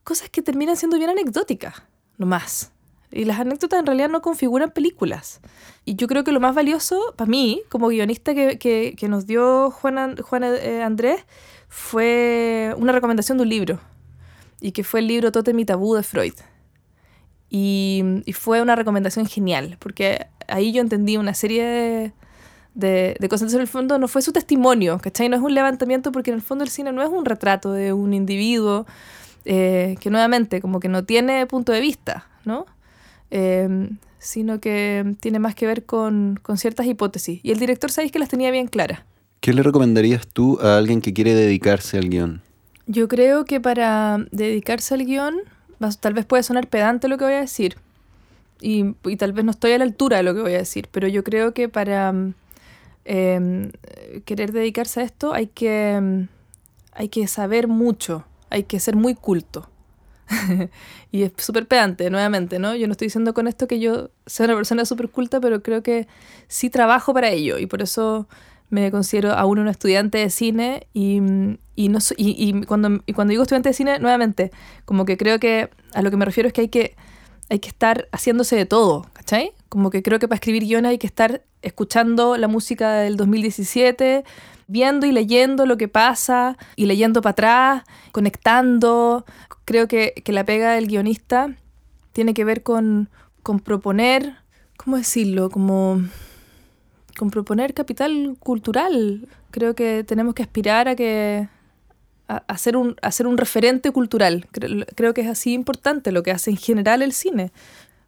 cosas 0.04 0.30
que 0.30 0.42
terminan 0.42 0.76
siendo 0.76 0.96
bien 0.96 1.10
anecdóticas, 1.10 1.82
no 2.16 2.26
más. 2.26 2.73
Y 3.14 3.24
las 3.24 3.38
anécdotas 3.38 3.78
en 3.78 3.86
realidad 3.86 4.08
no 4.08 4.20
configuran 4.20 4.70
películas. 4.70 5.40
Y 5.84 5.94
yo 5.94 6.08
creo 6.08 6.24
que 6.24 6.32
lo 6.32 6.40
más 6.40 6.54
valioso 6.54 7.14
para 7.16 7.30
mí, 7.30 7.62
como 7.68 7.88
guionista 7.88 8.34
que, 8.34 8.58
que, 8.58 8.94
que 8.98 9.08
nos 9.08 9.26
dio 9.26 9.70
Juan, 9.70 10.16
Juan 10.16 10.42
eh, 10.44 10.82
Andrés, 10.82 11.24
fue 11.68 12.74
una 12.76 12.92
recomendación 12.92 13.38
de 13.38 13.42
un 13.42 13.48
libro. 13.48 13.80
Y 14.60 14.72
que 14.72 14.82
fue 14.82 15.00
el 15.00 15.06
libro 15.06 15.30
Totem 15.30 15.58
y 15.58 15.64
Tabú 15.64 15.94
de 15.94 16.02
Freud. 16.02 16.34
Y, 17.50 18.02
y 18.24 18.32
fue 18.32 18.60
una 18.60 18.74
recomendación 18.74 19.26
genial, 19.26 19.76
porque 19.78 20.26
ahí 20.48 20.72
yo 20.72 20.80
entendí 20.80 21.16
una 21.16 21.34
serie 21.34 21.64
de, 21.64 22.12
de, 22.74 23.16
de 23.20 23.28
cosas. 23.28 23.54
en 23.54 23.60
el 23.60 23.68
fondo 23.68 23.98
no 23.98 24.08
fue 24.08 24.22
su 24.22 24.32
testimonio, 24.32 24.98
¿cachai? 24.98 25.28
No 25.28 25.36
es 25.36 25.42
un 25.42 25.54
levantamiento 25.54 26.10
porque 26.10 26.30
en 26.30 26.36
el 26.36 26.42
fondo 26.42 26.64
el 26.64 26.70
cine 26.70 26.92
no 26.92 27.02
es 27.02 27.08
un 27.08 27.24
retrato 27.24 27.72
de 27.72 27.92
un 27.92 28.12
individuo 28.12 28.86
eh, 29.44 29.96
que 30.00 30.10
nuevamente 30.10 30.60
como 30.60 30.80
que 30.80 30.88
no 30.88 31.04
tiene 31.04 31.46
punto 31.46 31.70
de 31.70 31.80
vista, 31.80 32.26
¿no? 32.44 32.66
Eh, 33.36 33.90
sino 34.20 34.60
que 34.60 35.16
tiene 35.18 35.40
más 35.40 35.56
que 35.56 35.66
ver 35.66 35.84
con, 35.84 36.38
con 36.40 36.56
ciertas 36.56 36.86
hipótesis. 36.86 37.40
Y 37.42 37.50
el 37.50 37.58
director 37.58 37.90
sabéis 37.90 38.12
que 38.12 38.20
las 38.20 38.28
tenía 38.28 38.52
bien 38.52 38.68
claras. 38.68 39.00
¿Qué 39.40 39.52
le 39.52 39.62
recomendarías 39.62 40.26
tú 40.26 40.58
a 40.62 40.78
alguien 40.78 41.02
que 41.02 41.12
quiere 41.12 41.34
dedicarse 41.34 41.98
al 41.98 42.08
guion? 42.08 42.42
Yo 42.86 43.08
creo 43.08 43.44
que 43.44 43.60
para 43.60 44.24
dedicarse 44.30 44.94
al 44.94 45.04
guion, 45.04 45.34
tal 46.00 46.14
vez 46.14 46.24
puede 46.26 46.44
sonar 46.44 46.68
pedante 46.68 47.08
lo 47.08 47.18
que 47.18 47.24
voy 47.24 47.34
a 47.34 47.40
decir, 47.40 47.76
y, 48.60 48.94
y 49.04 49.16
tal 49.16 49.32
vez 49.32 49.44
no 49.44 49.50
estoy 49.50 49.72
a 49.72 49.78
la 49.78 49.84
altura 49.84 50.18
de 50.18 50.22
lo 50.22 50.32
que 50.32 50.40
voy 50.40 50.54
a 50.54 50.58
decir, 50.58 50.88
pero 50.92 51.08
yo 51.08 51.24
creo 51.24 51.52
que 51.52 51.68
para 51.68 52.14
em, 53.04 53.70
querer 54.24 54.52
dedicarse 54.52 55.00
a 55.00 55.02
esto 55.02 55.34
hay 55.34 55.48
que, 55.48 55.98
mm, 56.00 56.28
hay 56.92 57.08
que 57.08 57.26
saber 57.26 57.66
mucho, 57.66 58.24
hay 58.48 58.62
que 58.62 58.78
ser 58.80 58.96
muy 58.96 59.14
culto. 59.14 59.68
y 61.12 61.22
es 61.22 61.32
súper 61.36 61.66
pedante, 61.66 62.10
nuevamente, 62.10 62.58
¿no? 62.58 62.74
Yo 62.74 62.86
no 62.86 62.92
estoy 62.92 63.06
diciendo 63.06 63.34
con 63.34 63.46
esto 63.46 63.66
que 63.66 63.80
yo 63.80 64.10
sea 64.26 64.46
una 64.46 64.56
persona 64.56 64.84
súper 64.84 65.10
culta, 65.10 65.40
pero 65.40 65.62
creo 65.62 65.82
que 65.82 66.06
sí 66.48 66.70
trabajo 66.70 67.12
para 67.14 67.30
ello 67.30 67.58
y 67.58 67.66
por 67.66 67.82
eso 67.82 68.28
me 68.70 68.90
considero 68.90 69.32
aún 69.32 69.58
una 69.58 69.70
estudiante 69.70 70.18
de 70.18 70.30
cine 70.30 70.88
y, 70.92 71.20
mm, 71.20 71.58
y 71.76 71.88
no 71.88 71.98
y, 72.16 72.48
y 72.48 72.62
cuando, 72.64 73.02
y 73.06 73.12
cuando 73.12 73.30
digo 73.30 73.42
estudiante 73.42 73.68
de 73.68 73.74
cine, 73.74 73.98
nuevamente, 73.98 74.50
como 74.84 75.04
que 75.04 75.16
creo 75.16 75.38
que 75.38 75.70
a 75.92 76.02
lo 76.02 76.10
que 76.10 76.16
me 76.16 76.24
refiero 76.24 76.48
es 76.48 76.52
que 76.52 76.62
hay 76.62 76.68
que, 76.68 76.96
hay 77.50 77.58
que 77.58 77.68
estar 77.68 78.08
haciéndose 78.12 78.56
de 78.56 78.66
todo, 78.66 79.06
¿cachai? 79.12 79.52
Como 79.68 79.90
que 79.90 80.02
creo 80.02 80.18
que 80.18 80.28
para 80.28 80.36
escribir 80.36 80.64
guiones 80.64 80.90
hay 80.90 80.98
que 80.98 81.06
estar 81.06 81.42
escuchando 81.64 82.36
la 82.36 82.48
música 82.48 82.94
del 82.94 83.16
2017, 83.16 84.24
viendo 84.66 85.06
y 85.06 85.12
leyendo 85.12 85.66
lo 85.66 85.76
que 85.76 85.88
pasa 85.88 86.56
y 86.76 86.86
leyendo 86.86 87.20
para 87.22 87.32
atrás, 87.32 87.82
conectando. 88.12 89.24
Creo 89.64 89.88
que, 89.88 90.14
que 90.24 90.32
la 90.32 90.44
pega 90.44 90.72
del 90.72 90.86
guionista 90.86 91.54
tiene 92.12 92.34
que 92.34 92.44
ver 92.44 92.62
con, 92.62 93.08
con 93.42 93.60
proponer, 93.60 94.36
¿cómo 94.76 94.96
decirlo? 94.96 95.50
Como 95.50 96.02
con 97.16 97.30
proponer 97.30 97.74
capital 97.74 98.36
cultural. 98.38 99.28
Creo 99.50 99.74
que 99.74 100.04
tenemos 100.04 100.34
que 100.34 100.42
aspirar 100.42 100.88
a 100.88 100.96
que 100.96 101.48
a, 102.26 102.58
ser 102.58 102.76
un, 102.76 102.96
un 103.26 103.38
referente 103.38 103.90
cultural. 103.90 104.46
Creo 104.50 105.14
que 105.14 105.20
es 105.20 105.28
así 105.28 105.52
importante 105.52 106.12
lo 106.12 106.22
que 106.22 106.30
hace 106.30 106.50
en 106.50 106.56
general 106.56 107.02
el 107.02 107.12
cine. 107.12 107.52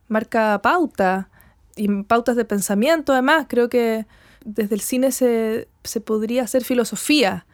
Marca 0.08 0.60
pauta 0.62 1.28
y 1.76 1.88
pautas 2.04 2.36
de 2.36 2.44
pensamiento 2.44 3.12
además. 3.12 3.46
Creo 3.48 3.68
que 3.68 4.06
desde 4.44 4.74
el 4.74 4.80
cine 4.80 5.12
se, 5.12 5.68
se 5.84 6.00
podría 6.00 6.42
hacer 6.42 6.64
filosofía 6.64 7.46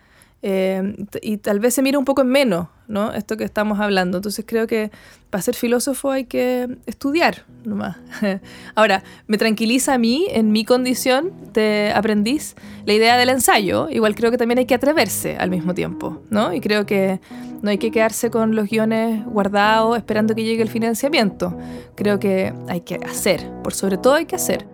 eh, 0.43 0.97
y 1.23 1.37
tal 1.37 1.61
vez 1.61 1.75
se 1.75 1.83
mira 1.83 1.99
un 1.99 2.05
poco 2.05 2.23
en 2.23 2.29
menos, 2.29 2.67
¿no? 2.89 3.13
Esto 3.13 3.37
que 3.37 3.45
estamos 3.45 3.79
hablando. 3.79 4.19
Entonces 4.19 4.45
creo 4.47 4.67
que 4.67 4.91
para 5.31 5.41
ser 5.41 5.55
filósofo 5.55 6.11
hay 6.11 6.25
que 6.25 6.69
estudiar 6.87 7.45
nomás. 7.65 7.97
Ahora, 8.75 9.05
me 9.29 9.39
tranquiliza 9.39 9.95
a 9.95 9.99
mí, 9.99 10.27
en 10.31 10.51
mi 10.51 10.65
condición 10.65 11.33
de 11.53 11.93
aprendiz, 11.95 12.57
la 12.85 12.93
idea 12.93 13.17
del 13.17 13.29
ensayo. 13.29 13.89
Igual 13.89 14.17
creo 14.17 14.33
que 14.33 14.37
también 14.37 14.59
hay 14.59 14.67
que 14.67 14.75
atreverse 14.75 15.37
al 15.37 15.49
mismo 15.49 15.75
tiempo, 15.75 16.23
¿no? 16.29 16.53
Y 16.53 16.61
creo 16.61 16.87
que 16.87 17.21
no 17.63 17.71
hay 17.71 17.79
que 17.79 17.93
quedarse 17.93 18.31
con 18.31 18.57
los 18.57 18.69
guiones 18.69 19.25
guardados 19.25 19.97
esperando 19.97 20.35
que 20.35 20.43
llegue 20.43 20.63
el 20.63 20.69
financiamiento. 20.69 21.57
Creo 21.95 22.19
que 22.19 22.53
hay 22.69 22.81
que 22.81 22.97
hacer, 22.97 23.49
por 23.63 23.75
sobre 23.75 23.97
todo 23.97 24.15
hay 24.15 24.27
que 24.27 24.35
hacer. 24.35 24.67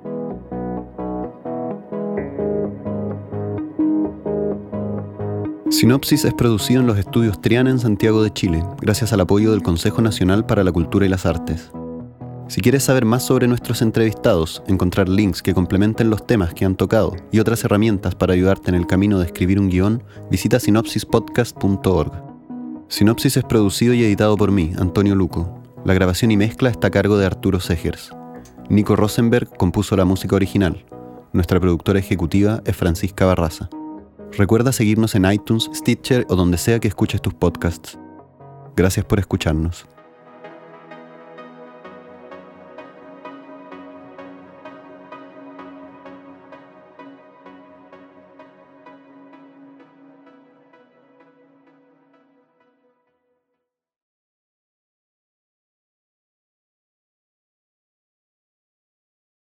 Sinopsis 5.71 6.25
es 6.25 6.33
producido 6.33 6.81
en 6.81 6.87
los 6.87 6.97
estudios 6.97 7.43
Triana 7.43 7.69
en 7.69 7.79
Santiago 7.79 8.23
de 8.23 8.33
Chile, 8.33 8.65
gracias 8.81 9.13
al 9.13 9.21
apoyo 9.21 9.51
del 9.51 9.63
Consejo 9.63 10.01
Nacional 10.01 10.47
para 10.47 10.65
la 10.65 10.73
Cultura 10.73 11.05
y 11.05 11.11
las 11.11 11.27
Artes. 11.27 11.71
Si 12.49 12.63
quieres 12.63 12.85
saber 12.85 13.05
más 13.05 13.27
sobre 13.27 13.47
nuestros 13.47 13.83
entrevistados, 13.83 14.63
encontrar 14.67 15.11
links 15.11 15.43
que 15.43 15.53
complementen 15.53 16.09
los 16.09 16.27
temas 16.27 16.55
que 16.55 16.65
han 16.65 16.75
tocado 16.75 17.15
y 17.31 17.41
otras 17.41 17.63
herramientas 17.65 18.15
para 18.15 18.33
ayudarte 18.33 18.71
en 18.71 18.77
el 18.77 18.87
camino 18.87 19.19
de 19.19 19.27
escribir 19.27 19.61
un 19.61 19.69
guion, 19.69 20.03
visita 20.31 20.59
sinopsispodcast.org. 20.59 22.13
Sinopsis 22.89 23.37
es 23.37 23.45
producido 23.45 23.93
y 23.93 24.03
editado 24.03 24.39
por 24.39 24.51
mí, 24.51 24.73
Antonio 24.79 25.15
Luco. 25.15 25.63
La 25.85 25.93
grabación 25.93 26.31
y 26.31 26.39
mezcla 26.39 26.71
está 26.71 26.87
a 26.89 26.91
cargo 26.91 27.19
de 27.19 27.27
Arturo 27.27 27.61
Segers. 27.61 28.11
Nico 28.71 28.97
Rosenberg 28.97 29.55
compuso 29.59 29.97
la 29.97 30.07
música 30.07 30.35
original. 30.35 30.87
Nuestra 31.35 31.61
productora 31.61 31.99
ejecutiva 31.99 32.63
es 32.65 32.75
Francisca 32.75 33.27
Barraza. 33.27 33.69
Recuerda 34.33 34.73
seguirnos 34.73 35.15
en 35.15 35.31
iTunes, 35.31 35.71
Stitcher 35.75 36.27
o 36.29 36.37
donde 36.37 36.59
sea 36.59 36.79
que 36.79 36.89
escuches 36.89 37.21
tus 37.21 37.35
podcasts. 37.35 37.99
Gracias 38.77 39.05
por 39.05 39.19
escucharnos. 39.19 39.87